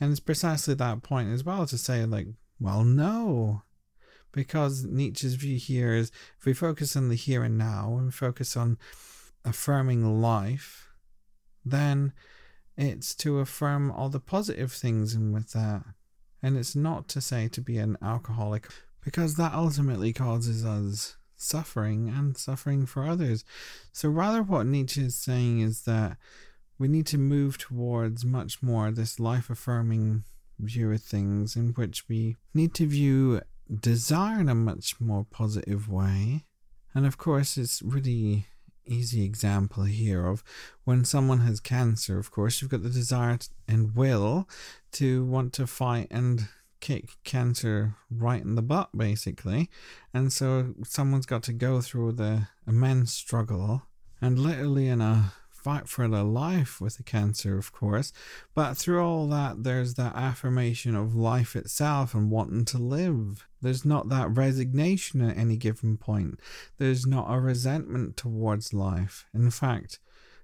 And 0.00 0.10
it's 0.10 0.20
precisely 0.20 0.74
that 0.74 1.02
point 1.02 1.30
as 1.30 1.44
well 1.44 1.66
to 1.66 1.76
say, 1.76 2.06
like, 2.06 2.28
well, 2.60 2.84
no. 2.84 3.62
Because 4.32 4.84
Nietzsche's 4.84 5.34
view 5.34 5.58
here 5.58 5.92
is 5.92 6.12
if 6.38 6.46
we 6.46 6.54
focus 6.54 6.96
on 6.96 7.08
the 7.08 7.16
here 7.16 7.42
and 7.42 7.58
now 7.58 7.96
and 7.98 8.14
focus 8.14 8.56
on 8.56 8.78
affirming 9.44 10.22
life, 10.22 10.88
then 11.64 12.12
it's 12.76 13.14
to 13.16 13.40
affirm 13.40 13.90
all 13.90 14.08
the 14.08 14.20
positive 14.20 14.72
things 14.72 15.14
in 15.14 15.32
with 15.32 15.52
that. 15.52 15.82
And 16.42 16.56
it's 16.56 16.76
not 16.76 17.08
to 17.08 17.20
say 17.20 17.48
to 17.48 17.60
be 17.60 17.78
an 17.78 17.96
alcoholic, 18.00 18.68
because 19.02 19.34
that 19.34 19.52
ultimately 19.52 20.12
causes 20.12 20.64
us 20.64 21.16
suffering 21.36 22.08
and 22.08 22.36
suffering 22.36 22.86
for 22.86 23.04
others. 23.04 23.44
So, 23.92 24.08
rather, 24.08 24.42
what 24.42 24.66
Nietzsche 24.66 25.02
is 25.02 25.16
saying 25.16 25.60
is 25.60 25.82
that 25.82 26.16
we 26.78 26.88
need 26.88 27.06
to 27.06 27.18
move 27.18 27.58
towards 27.58 28.24
much 28.24 28.62
more 28.62 28.90
this 28.90 29.18
life 29.18 29.48
affirming 29.48 30.24
view 30.58 30.92
of 30.92 31.02
things, 31.02 31.56
in 31.56 31.68
which 31.68 32.08
we 32.08 32.36
need 32.54 32.74
to 32.74 32.86
view 32.86 33.40
desire 33.80 34.40
in 34.40 34.48
a 34.48 34.54
much 34.54 35.00
more 35.00 35.26
positive 35.30 35.88
way. 35.88 36.44
And 36.94 37.06
of 37.06 37.18
course, 37.18 37.58
it's 37.58 37.82
really 37.82 38.46
easy 38.86 39.24
example 39.24 39.84
here 39.84 40.26
of 40.26 40.44
when 40.84 41.04
someone 41.04 41.40
has 41.40 41.60
cancer, 41.60 42.18
of 42.18 42.30
course, 42.30 42.60
you've 42.60 42.70
got 42.70 42.82
the 42.82 42.88
desire 42.88 43.38
and 43.68 43.94
will 43.94 44.48
to 44.92 45.24
want 45.24 45.52
to 45.54 45.66
fight 45.66 46.06
and 46.10 46.48
kick 46.80 47.16
cancer 47.24 47.96
right 48.10 48.42
in 48.42 48.54
the 48.54 48.62
butt, 48.62 48.96
basically. 48.96 49.70
And 50.12 50.32
so 50.32 50.74
someone's 50.84 51.26
got 51.26 51.42
to 51.44 51.52
go 51.52 51.80
through 51.80 52.12
the 52.12 52.48
immense 52.66 53.12
struggle 53.12 53.82
and 54.20 54.38
literally 54.38 54.88
in 54.88 55.00
a 55.00 55.32
fight 55.50 55.88
for 55.88 56.06
their 56.06 56.22
life 56.22 56.80
with 56.80 56.96
the 56.96 57.02
cancer, 57.02 57.58
of 57.58 57.72
course. 57.72 58.12
But 58.54 58.76
through 58.76 59.04
all 59.04 59.26
that, 59.28 59.64
there's 59.64 59.94
that 59.94 60.14
affirmation 60.14 60.94
of 60.94 61.16
life 61.16 61.56
itself 61.56 62.14
and 62.14 62.30
wanting 62.30 62.64
to 62.66 62.78
live. 62.78 63.48
There's 63.60 63.84
not 63.84 64.08
that 64.10 64.36
resignation 64.36 65.20
at 65.28 65.36
any 65.36 65.56
given 65.56 65.96
point. 65.96 66.38
There's 66.78 67.04
not 67.04 67.26
a 67.28 67.40
resentment 67.40 68.16
towards 68.16 68.72
life. 68.72 69.26
In 69.34 69.50
fact, 69.50 69.98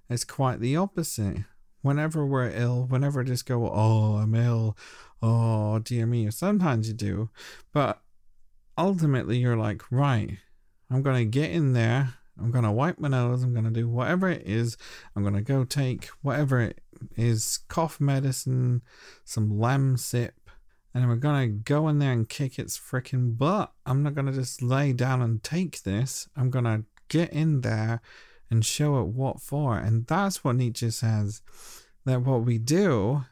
it's 0.09 0.25
quite 0.25 0.59
the 0.59 0.75
opposite. 0.75 1.45
Whenever 1.83 2.25
we're 2.25 2.49
ill, 2.49 2.87
whenever 2.87 3.21
I 3.21 3.23
just 3.23 3.45
go, 3.45 3.69
oh, 3.69 4.15
I'm 4.15 4.33
ill, 4.33 4.75
oh, 5.21 5.77
dear 5.79 6.07
me, 6.07 6.31
sometimes 6.31 6.87
you 6.87 6.95
do. 6.95 7.29
But 7.71 8.01
ultimately, 8.75 9.37
you're 9.37 9.55
like, 9.55 9.83
right, 9.91 10.39
I'm 10.89 11.03
going 11.03 11.17
to 11.17 11.25
get 11.25 11.51
in 11.51 11.73
there 11.73 12.15
I'm 12.39 12.51
going 12.51 12.63
to 12.63 12.71
wipe 12.71 12.99
my 12.99 13.09
nose. 13.09 13.43
I'm 13.43 13.53
going 13.53 13.65
to 13.65 13.71
do 13.71 13.87
whatever 13.87 14.29
it 14.29 14.43
is. 14.45 14.77
I'm 15.15 15.21
going 15.23 15.35
to 15.35 15.41
go 15.41 15.63
take 15.63 16.07
whatever 16.21 16.59
it 16.61 16.81
is 17.15 17.59
cough 17.67 17.99
medicine, 17.99 18.81
some 19.23 19.51
Lemsip, 19.51 20.31
and 20.93 21.07
we're 21.07 21.15
going 21.15 21.49
to 21.49 21.55
go 21.55 21.87
in 21.87 21.99
there 21.99 22.11
and 22.11 22.29
kick 22.29 22.57
its 22.57 22.77
freaking 22.77 23.37
butt. 23.37 23.71
I'm 23.85 24.03
not 24.03 24.15
going 24.15 24.27
to 24.27 24.33
just 24.33 24.61
lay 24.61 24.93
down 24.93 25.21
and 25.21 25.43
take 25.43 25.83
this. 25.83 26.27
I'm 26.35 26.49
going 26.49 26.65
to 26.65 26.83
get 27.09 27.31
in 27.31 27.61
there 27.61 28.01
and 28.53 28.63
show 28.63 29.01
it 29.01 29.07
what 29.07 29.41
for. 29.41 29.77
And 29.77 30.05
that's 30.05 30.43
what 30.43 30.55
Nietzsche 30.55 30.91
says 30.91 31.41
that 32.05 32.21
what 32.21 32.43
we 32.43 32.57
do 32.59 33.25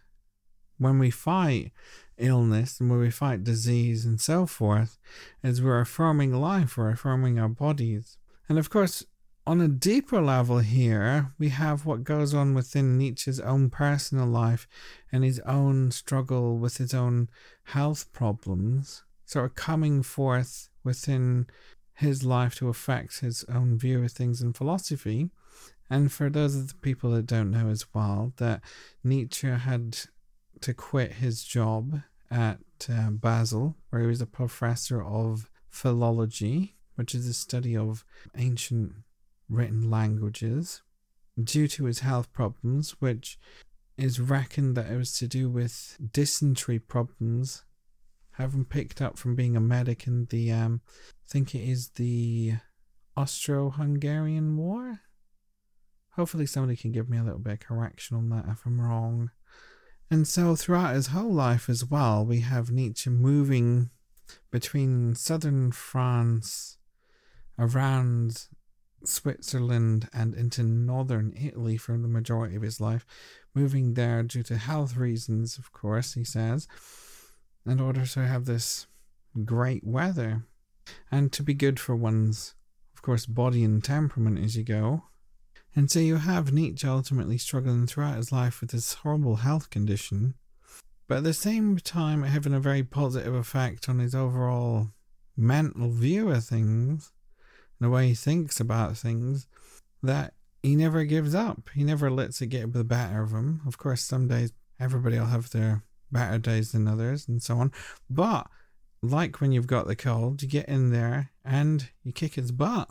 when 0.78 0.98
we 0.98 1.12
fight 1.12 1.72
illness 2.18 2.80
and 2.80 2.90
when 2.90 3.00
we 3.00 3.12
fight 3.12 3.44
disease 3.44 4.04
and 4.04 4.20
so 4.20 4.46
forth 4.46 4.98
is 5.44 5.62
we're 5.62 5.80
affirming 5.80 6.34
life, 6.34 6.76
we're 6.76 6.90
affirming 6.90 7.38
our 7.40 7.50
bodies. 7.50 8.18
And 8.50 8.58
of 8.58 8.70
course, 8.70 9.06
on 9.46 9.62
a 9.62 9.68
deeper 9.68 10.22
level 10.22 10.60
here, 10.60 11.34
we 11.38 11.50
have 11.50 11.86
what 11.86 12.04
goes 12.04 12.34
on 12.34 12.54
within 12.54 12.98
Nietzsche's 12.98 13.40
own 13.40 13.70
personal 13.70 14.28
life 14.28 14.68
and 15.12 15.24
his 15.24 15.40
own 15.42 15.92
struggle 15.92 16.58
with 16.58 16.78
his 16.78 16.94
own 16.94 17.30
health 17.66 18.12
problems, 18.12 19.04
sort 19.26 19.46
of 19.46 19.56
coming 19.56 20.04
forth 20.04 20.70
within 20.84 21.48
his 21.94 22.24
life 22.24 22.56
to 22.56 22.70
affect 22.70 23.20
his 23.20 23.44
own 23.46 23.78
view 23.78 24.04
of 24.04 24.12
things 24.12 24.42
and 24.42 24.56
philosophy. 24.56 25.30
And 25.90 26.12
for 26.12 26.30
those 26.30 26.56
of 26.56 26.70
the 26.70 26.76
people 26.76 27.12
that 27.12 27.26
don't 27.26 27.52
know 27.52 27.70
as 27.70 27.94
well, 27.94 28.34
that 28.38 28.62
Nietzsche 29.04 29.48
had 29.48 29.98
to 30.62 30.74
quit 30.74 31.14
his 31.14 31.44
job 31.44 32.02
at 32.30 32.60
uh, 32.90 33.10
Basel, 33.10 33.76
where 33.90 34.02
he 34.02 34.08
was 34.08 34.22
a 34.22 34.26
professor 34.26 35.04
of 35.04 35.50
philology 35.70 36.76
which 36.96 37.16
is 37.16 37.28
a 37.28 37.34
study 37.34 37.76
of 37.76 38.06
ancient 38.38 38.94
written 39.50 39.90
languages, 39.90 40.84
due 41.42 41.68
to 41.68 41.86
his 41.86 42.00
health 42.00 42.32
problems, 42.32 42.92
which 43.00 43.40
is 43.98 44.20
reckoned 44.20 44.76
that 44.76 44.92
it 44.92 44.98
was 44.98 45.18
to 45.18 45.28
do 45.28 45.50
with 45.50 45.98
dysentery 46.14 46.80
problems, 46.80 47.64
having 48.34 48.65
picked 48.65 49.02
up 49.02 49.17
from 49.17 49.36
being 49.36 49.56
a 49.56 49.62
medic 49.62 50.08
in 50.08 50.26
the, 50.30 50.52
um, 50.52 50.82
I 51.10 51.32
think 51.32 51.54
it 51.54 51.67
is 51.67 51.89
the 51.89 52.54
Austro-Hungarian 53.17 54.58
War. 54.58 55.02
Hopefully, 56.15 56.46
somebody 56.46 56.76
can 56.76 56.91
give 56.91 57.10
me 57.10 57.17
a 57.17 57.24
little 57.24 57.39
bit 57.39 57.54
of 57.54 57.60
correction 57.60 58.17
on 58.17 58.30
that 58.30 58.46
if 58.50 58.65
I'm 58.65 58.82
wrong. 58.82 59.32
And 60.10 60.28
so, 60.28 60.56
throughout 60.56 60.96
his 60.96 61.08
whole 61.08 61.32
life 61.32 61.70
as 61.70 61.86
well, 61.86 62.26
we 62.26 62.41
have 62.41 62.72
Nietzsche 62.72 63.10
moving 63.10 63.89
between 64.52 65.15
southern 65.15 65.72
France 65.72 66.78
around 67.58 68.48
Switzerland 69.04 70.10
and 70.13 70.34
into 70.36 70.63
northern 70.63 71.34
Italy 71.36 71.78
for 71.78 71.98
the 71.98 72.08
majority 72.08 72.56
of 72.56 72.62
his 72.62 72.80
life, 72.80 73.06
moving 73.54 73.94
there 73.94 74.24
due 74.24 74.44
to 74.44 74.58
health 74.58 74.96
reasons, 74.96 75.58
of 75.58 75.72
course, 75.72 76.13
he 76.13 76.24
says, 76.24 76.67
in 77.65 77.80
order 77.80 78.06
to 78.06 78.28
have 78.28 78.45
this 78.45 78.88
great 79.45 79.86
weather 79.86 80.43
and 81.12 81.32
to 81.32 81.43
be 81.43 81.54
good 81.54 81.80
for 81.80 81.95
one's, 81.95 82.56
of 82.95 83.02
course, 83.02 83.26
body 83.26 83.63
and 83.63 83.84
temperament 83.84 84.39
as 84.39 84.56
you 84.56 84.63
go. 84.63 85.04
And 85.76 85.89
so 85.89 86.00
you 86.00 86.17
have 86.17 86.52
Nietzsche 86.52 86.88
ultimately 86.88 87.38
struggling 87.38 87.88
throughout 87.88 88.17
his 88.17 88.32
life 88.32 88.60
with 88.60 88.71
this 88.71 88.93
horrible 88.93 89.38
health 89.38 89.69
condition, 89.69 90.36
but 91.08 91.19
at 91.19 91.24
the 91.24 91.34
same 91.34 91.78
time 91.78 92.24
having 92.24 92.54
a 92.54 92.60
very 92.60 92.84
positive 92.84 93.34
effect 93.34 93.88
on 93.88 94.00
his 94.00 94.13
overall 94.13 94.89
mental 95.38 95.89
view 95.89 96.30
of 96.30 96.43
things 96.43 97.12
and 97.80 97.88
the 97.88 97.89
way 97.89 98.10
he 98.10 98.15
thinks 98.15 98.60
about 98.60 98.97
things, 98.97 99.47
that 100.04 100.34
he 100.62 100.76
never 100.76 101.04
gives 101.04 101.34
up. 101.34 101.69
He 101.74 101.84
never 101.84 102.12
lets 102.12 102.41
it 102.41 102.47
get 102.47 102.74
the 102.74 102.84
better 102.84 103.21
of 103.21 103.32
him. 103.32 103.62
Of 103.65 103.78
course, 103.78 104.02
some 104.02 104.28
days 104.28 104.52
everybody 104.80 105.17
will 105.17 105.28
have 105.28 105.50
their 105.52 105.84
better 106.12 106.38
days 106.38 106.71
than 106.71 106.88
others 106.88 107.28
and 107.28 107.41
so 107.41 107.58
on. 107.58 107.71
But 108.10 108.47
like 109.02 109.41
when 109.41 109.52
you've 109.52 109.67
got 109.67 109.88
the 109.88 109.95
cold, 109.95 110.41
you 110.41 110.47
get 110.47 110.67
in 110.67 110.91
there 110.91 111.32
and 111.43 111.89
you 112.04 112.12
kick 112.12 112.38
its 112.38 112.52
butt. 112.52 112.88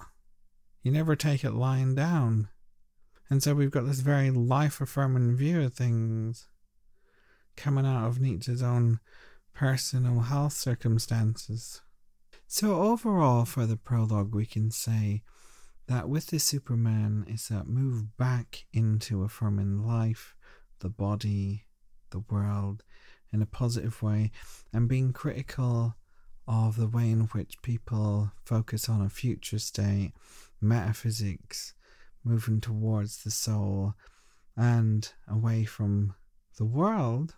You 0.82 0.90
never 0.92 1.14
take 1.14 1.44
it 1.44 1.52
lying 1.52 1.94
down. 1.94 2.48
And 3.28 3.42
so 3.42 3.54
we've 3.54 3.70
got 3.70 3.86
this 3.86 4.00
very 4.00 4.30
life 4.30 4.80
affirming 4.80 5.36
view 5.36 5.62
of 5.62 5.74
things 5.74 6.48
coming 7.56 7.86
out 7.86 8.06
of 8.06 8.20
Nietzsche's 8.20 8.62
own 8.62 8.98
personal 9.54 10.20
health 10.20 10.54
circumstances. 10.54 11.82
So, 12.46 12.82
overall, 12.82 13.44
for 13.44 13.66
the 13.66 13.76
prologue, 13.76 14.34
we 14.34 14.46
can 14.46 14.72
say 14.72 15.22
that 15.86 16.08
with 16.08 16.26
the 16.28 16.40
Superman 16.40 17.24
is 17.28 17.46
that 17.48 17.68
move 17.68 18.16
back 18.16 18.64
into 18.72 19.22
affirming 19.22 19.86
life, 19.86 20.34
the 20.80 20.88
body, 20.88 21.66
the 22.10 22.24
world 22.28 22.82
in 23.32 23.42
a 23.42 23.46
positive 23.46 24.02
way, 24.02 24.30
and 24.72 24.88
being 24.88 25.12
critical 25.12 25.94
of 26.46 26.76
the 26.76 26.88
way 26.88 27.10
in 27.10 27.20
which 27.32 27.62
people 27.62 28.32
focus 28.44 28.88
on 28.88 29.00
a 29.00 29.08
future 29.08 29.58
state, 29.58 30.12
metaphysics, 30.60 31.74
moving 32.24 32.60
towards 32.60 33.22
the 33.22 33.30
soul 33.30 33.94
and 34.56 35.12
away 35.28 35.64
from 35.64 36.14
the 36.58 36.64
world. 36.64 37.34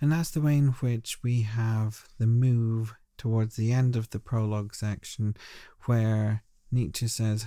And 0.00 0.10
that's 0.10 0.30
the 0.30 0.40
way 0.40 0.56
in 0.56 0.68
which 0.68 1.22
we 1.22 1.42
have 1.42 2.06
the 2.18 2.26
move 2.26 2.94
towards 3.16 3.56
the 3.56 3.72
end 3.72 3.96
of 3.96 4.10
the 4.10 4.18
prologue 4.18 4.74
section 4.74 5.36
where 5.84 6.42
Nietzsche 6.70 7.08
says, 7.08 7.46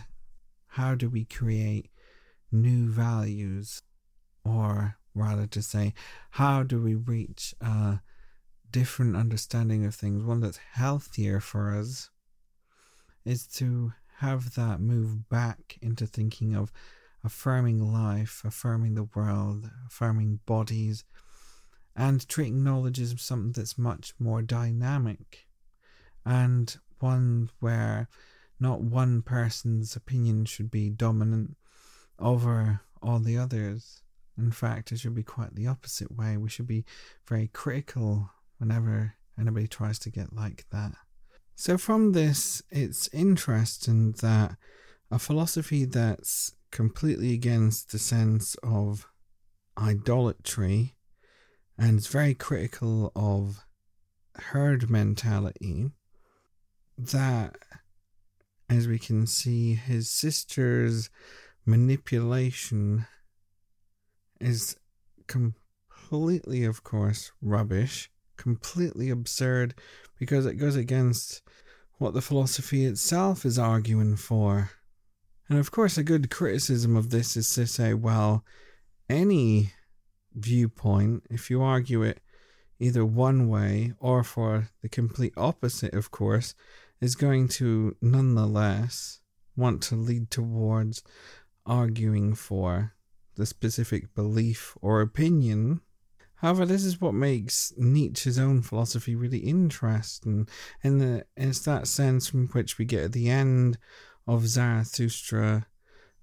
How 0.68 0.96
do 0.96 1.10
we 1.10 1.26
create 1.26 1.90
new 2.52 2.90
values? 2.90 3.82
Or 4.44 4.99
rather 5.14 5.48
to 5.48 5.62
say, 5.62 5.94
how 6.32 6.64
do 6.64 6.82
we 6.82 6.96
reach 6.96 7.54
a 7.62 8.02
different 8.72 9.16
understanding 9.16 9.86
of 9.86 9.96
things, 9.96 10.24
one 10.24 10.42
that's 10.42 10.60
healthier 10.74 11.40
for 11.40 11.76
us, 11.76 12.10
is 13.26 13.48
to 13.48 13.94
have 14.18 14.56
that 14.56 14.80
move 14.80 15.30
back 15.30 15.78
into 15.82 16.06
thinking 16.06 16.56
of 16.56 16.72
affirming 17.24 17.80
life, 17.94 18.42
affirming 18.46 18.96
the 18.96 19.10
world, 19.16 19.70
affirming 19.88 20.40
bodies, 20.46 21.04
and 21.96 22.28
treating 22.28 22.64
knowledge 22.64 23.00
as 23.00 23.14
something 23.20 23.52
that's 23.52 23.78
much 23.78 24.14
more 24.20 24.42
dynamic 24.42 25.48
and 26.26 26.78
one 27.00 27.50
where 27.60 28.08
not 28.60 28.82
one 28.82 29.22
person's 29.22 29.96
opinion 29.96 30.46
should 30.46 30.70
be 30.70 30.90
dominant 30.90 31.56
over 32.20 32.82
all 33.02 33.20
the 33.20 33.38
others. 33.38 34.02
In 34.40 34.52
fact, 34.52 34.92
it 34.92 35.00
should 35.00 35.16
be 35.16 35.24
quite 35.24 35.56
the 35.56 35.68
opposite 35.68 36.16
way. 36.16 36.38
We 36.38 36.50
should 36.50 36.68
be 36.68 36.86
very 37.28 37.48
critical 37.48 38.32
whenever 38.58 39.16
anybody 39.40 39.68
tries 39.68 40.00
to 40.00 40.10
get 40.10 40.34
like 40.34 40.66
that. 40.72 40.94
So, 41.56 41.78
from 41.78 42.14
this, 42.14 42.62
it's 42.70 43.10
interesting 43.14 44.14
that 44.22 44.56
a 45.12 45.20
philosophy 45.20 45.86
that's 45.86 46.54
completely 46.72 47.34
against 47.34 47.92
the 47.92 48.00
sense 48.00 48.56
of 48.64 49.08
idolatry 49.78 50.96
and 51.78 51.98
is 51.98 52.08
very 52.08 52.34
critical 52.34 53.12
of 53.16 53.66
herd 54.36 54.90
mentality, 54.90 55.92
that, 56.98 57.58
as 58.70 58.88
we 58.88 59.00
can 59.00 59.26
see, 59.26 59.74
his 59.74 60.10
sister's 60.10 61.10
manipulation 61.66 63.06
is 64.40 64.76
completely, 65.28 66.64
of 66.64 66.84
course, 66.84 67.32
rubbish, 67.42 68.10
completely 68.38 69.10
absurd, 69.10 69.76
because 70.18 70.46
it 70.46 70.56
goes 70.56 70.76
against 70.76 71.42
what 71.98 72.14
the 72.14 72.22
philosophy 72.22 72.86
itself 72.86 73.46
is 73.46 73.60
arguing 73.60 74.16
for. 74.16 74.72
And 75.50 75.60
of 75.60 75.72
course, 75.72 75.98
a 75.98 76.04
good 76.04 76.30
criticism 76.30 76.96
of 76.96 77.10
this 77.10 77.36
is 77.36 77.54
to 77.56 77.68
say, 77.68 77.94
well, 77.94 78.44
any 79.10 79.74
viewpoint, 80.34 81.24
if 81.30 81.50
you 81.50 81.62
argue 81.62 82.04
it 82.04 82.22
either 82.80 83.04
one 83.06 83.50
way 83.50 83.94
or 84.00 84.24
for 84.24 84.70
the 84.82 84.90
complete 84.90 85.34
opposite, 85.36 85.94
of 85.94 86.12
course, 86.12 86.56
is 87.02 87.16
going 87.16 87.48
to 87.48 87.96
nonetheless 88.02 89.20
want 89.56 89.82
to 89.82 89.96
lead 89.96 90.32
towards 90.32 91.04
arguing 91.66 92.34
for 92.34 92.94
the 93.40 93.48
specific 93.48 94.14
belief 94.14 94.78
or 94.82 95.02
opinion. 95.02 95.82
However, 96.36 96.66
this 96.66 96.84
is 96.86 97.02
what 97.02 97.14
makes 97.14 97.74
Nietzsche's 97.78 98.38
own 98.38 98.62
philosophy 98.62 99.16
really 99.16 99.40
interesting, 99.40 100.48
and 100.84 101.24
it's 101.36 101.60
that 101.62 101.88
sense 101.88 102.30
from 102.30 102.48
which 102.50 102.78
we 102.78 102.86
get 102.86 103.06
at 103.06 103.12
the 103.14 103.30
end 103.30 103.80
of 104.28 104.48
Zarathustra 104.48 105.66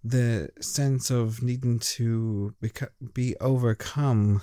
the 0.04 0.48
sense 0.60 1.10
of 1.10 1.42
needing 1.42 1.80
to 1.80 2.54
be 3.12 3.34
overcome 3.40 4.40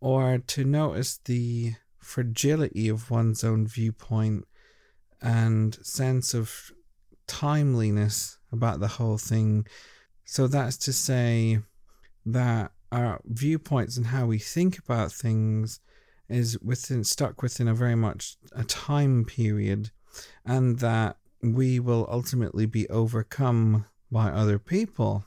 or 0.00 0.38
to 0.38 0.64
notice 0.64 1.20
the 1.26 1.74
fragility 1.98 2.88
of 2.88 3.10
one's 3.10 3.44
own 3.44 3.66
viewpoint 3.66 4.46
and 5.20 5.74
sense 5.84 6.32
of 6.32 6.72
timeliness 7.26 8.38
about 8.50 8.80
the 8.80 8.88
whole 8.88 9.18
thing. 9.18 9.66
So 10.24 10.46
that's 10.46 10.78
to 10.78 10.92
say 10.94 11.58
that 12.26 12.72
our 12.92 13.20
viewpoints 13.24 13.96
and 13.96 14.08
how 14.08 14.26
we 14.26 14.38
think 14.38 14.78
about 14.78 15.12
things 15.12 15.80
is 16.28 16.58
within 16.60 17.04
stuck 17.04 17.40
within 17.40 17.68
a 17.68 17.74
very 17.74 17.94
much 17.94 18.36
a 18.52 18.64
time 18.64 19.24
period 19.24 19.90
and 20.44 20.80
that 20.80 21.16
we 21.42 21.78
will 21.78 22.06
ultimately 22.10 22.66
be 22.66 22.88
overcome 22.88 23.86
by 24.10 24.28
other 24.28 24.58
people 24.58 25.24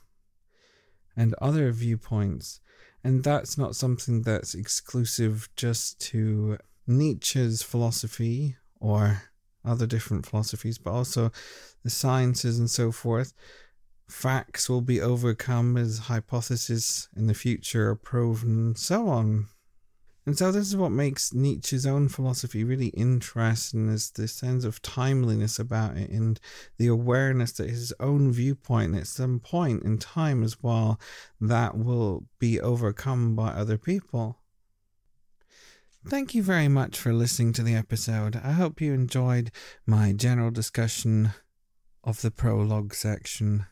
and 1.16 1.34
other 1.40 1.72
viewpoints 1.72 2.60
and 3.02 3.24
that's 3.24 3.56
not 3.56 3.76
something 3.76 4.22
that's 4.22 4.54
exclusive 4.54 5.48
just 5.56 6.00
to 6.00 6.58
Nietzsche's 6.86 7.62
philosophy 7.62 8.56
or 8.78 9.22
other 9.64 9.86
different 9.86 10.26
philosophies, 10.26 10.78
but 10.78 10.90
also 10.90 11.30
the 11.82 11.90
sciences 11.90 12.58
and 12.58 12.70
so 12.70 12.92
forth. 12.92 13.32
Facts 14.10 14.68
will 14.68 14.80
be 14.80 15.00
overcome 15.00 15.76
as 15.76 15.98
hypotheses 16.00 17.08
in 17.16 17.28
the 17.28 17.34
future 17.34 17.90
are 17.90 17.94
proven, 17.94 18.50
and 18.50 18.78
so 18.78 19.08
on. 19.08 19.46
And 20.26 20.36
so 20.36 20.52
this 20.52 20.66
is 20.66 20.76
what 20.76 20.92
makes 20.92 21.32
Nietzsche's 21.32 21.86
own 21.86 22.08
philosophy 22.08 22.62
really 22.62 22.88
interesting 22.88 23.88
is 23.88 24.10
the 24.10 24.28
sense 24.28 24.64
of 24.64 24.82
timeliness 24.82 25.58
about 25.58 25.96
it 25.96 26.10
and 26.10 26.38
the 26.76 26.88
awareness 26.88 27.52
that 27.52 27.70
his 27.70 27.92
own 27.98 28.30
viewpoint 28.30 28.96
at 28.96 29.06
some 29.06 29.40
point 29.40 29.82
in 29.82 29.98
time 29.98 30.42
as 30.42 30.62
well 30.62 31.00
that 31.40 31.76
will 31.76 32.26
be 32.38 32.60
overcome 32.60 33.34
by 33.34 33.48
other 33.48 33.78
people. 33.78 34.38
Thank 36.06 36.34
you 36.34 36.42
very 36.42 36.68
much 36.68 36.98
for 36.98 37.12
listening 37.12 37.52
to 37.54 37.62
the 37.62 37.74
episode. 37.74 38.36
I 38.36 38.52
hope 38.52 38.80
you 38.80 38.92
enjoyed 38.92 39.50
my 39.86 40.12
general 40.12 40.50
discussion 40.50 41.30
of 42.04 42.20
the 42.20 42.30
prologue 42.30 42.94
section. 42.94 43.66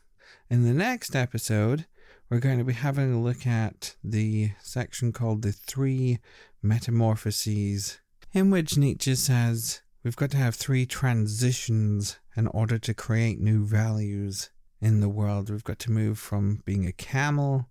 In 0.51 0.63
the 0.63 0.73
next 0.73 1.15
episode, 1.15 1.85
we're 2.27 2.39
going 2.39 2.57
to 2.57 2.63
be 2.63 2.73
having 2.73 3.13
a 3.13 3.21
look 3.21 3.45
at 3.45 3.95
the 4.03 4.53
section 4.63 5.11
called 5.11 5.43
The 5.43 5.51
Three 5.51 6.17
Metamorphoses, 6.63 7.99
in 8.33 8.49
which 8.49 8.75
Nietzsche 8.75 9.13
says 9.13 9.81
we've 10.03 10.15
got 10.15 10.31
to 10.31 10.37
have 10.37 10.55
three 10.55 10.87
transitions 10.87 12.17
in 12.35 12.47
order 12.47 12.79
to 12.79 12.95
create 12.95 13.39
new 13.39 13.63
values 13.63 14.49
in 14.81 15.01
the 15.01 15.09
world. 15.09 15.51
We've 15.51 15.63
got 15.63 15.77
to 15.79 15.91
move 15.91 16.17
from 16.17 16.63
being 16.65 16.87
a 16.87 16.93
camel 16.93 17.69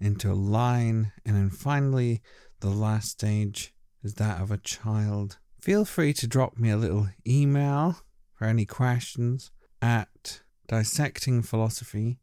into 0.00 0.32
a 0.32 0.32
lion, 0.32 1.12
and 1.26 1.36
then 1.36 1.50
finally, 1.50 2.22
the 2.60 2.70
last 2.70 3.10
stage 3.10 3.74
is 4.02 4.14
that 4.14 4.40
of 4.40 4.50
a 4.50 4.56
child. 4.56 5.36
Feel 5.60 5.84
free 5.84 6.14
to 6.14 6.26
drop 6.26 6.56
me 6.56 6.70
a 6.70 6.78
little 6.78 7.08
email 7.26 7.96
for 8.32 8.46
any 8.46 8.64
questions 8.64 9.50
at 9.82 10.40
dissectingphilosophy 10.68 12.18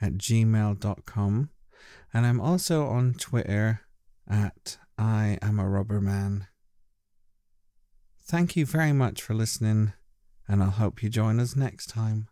at 0.00 0.14
gmail.com. 0.14 1.50
And 2.12 2.26
I'm 2.26 2.40
also 2.40 2.86
on 2.86 3.14
Twitter 3.14 3.80
at 4.28 4.78
I 4.98 5.38
am 5.42 5.58
a 5.58 5.68
rubber 5.68 6.00
man. 6.00 6.46
Thank 8.22 8.56
you 8.56 8.64
very 8.64 8.92
much 8.92 9.20
for 9.20 9.34
listening, 9.34 9.92
and 10.48 10.62
I'll 10.62 10.70
hope 10.70 11.02
you 11.02 11.10
join 11.10 11.38
us 11.40 11.56
next 11.56 11.90
time. 11.90 12.28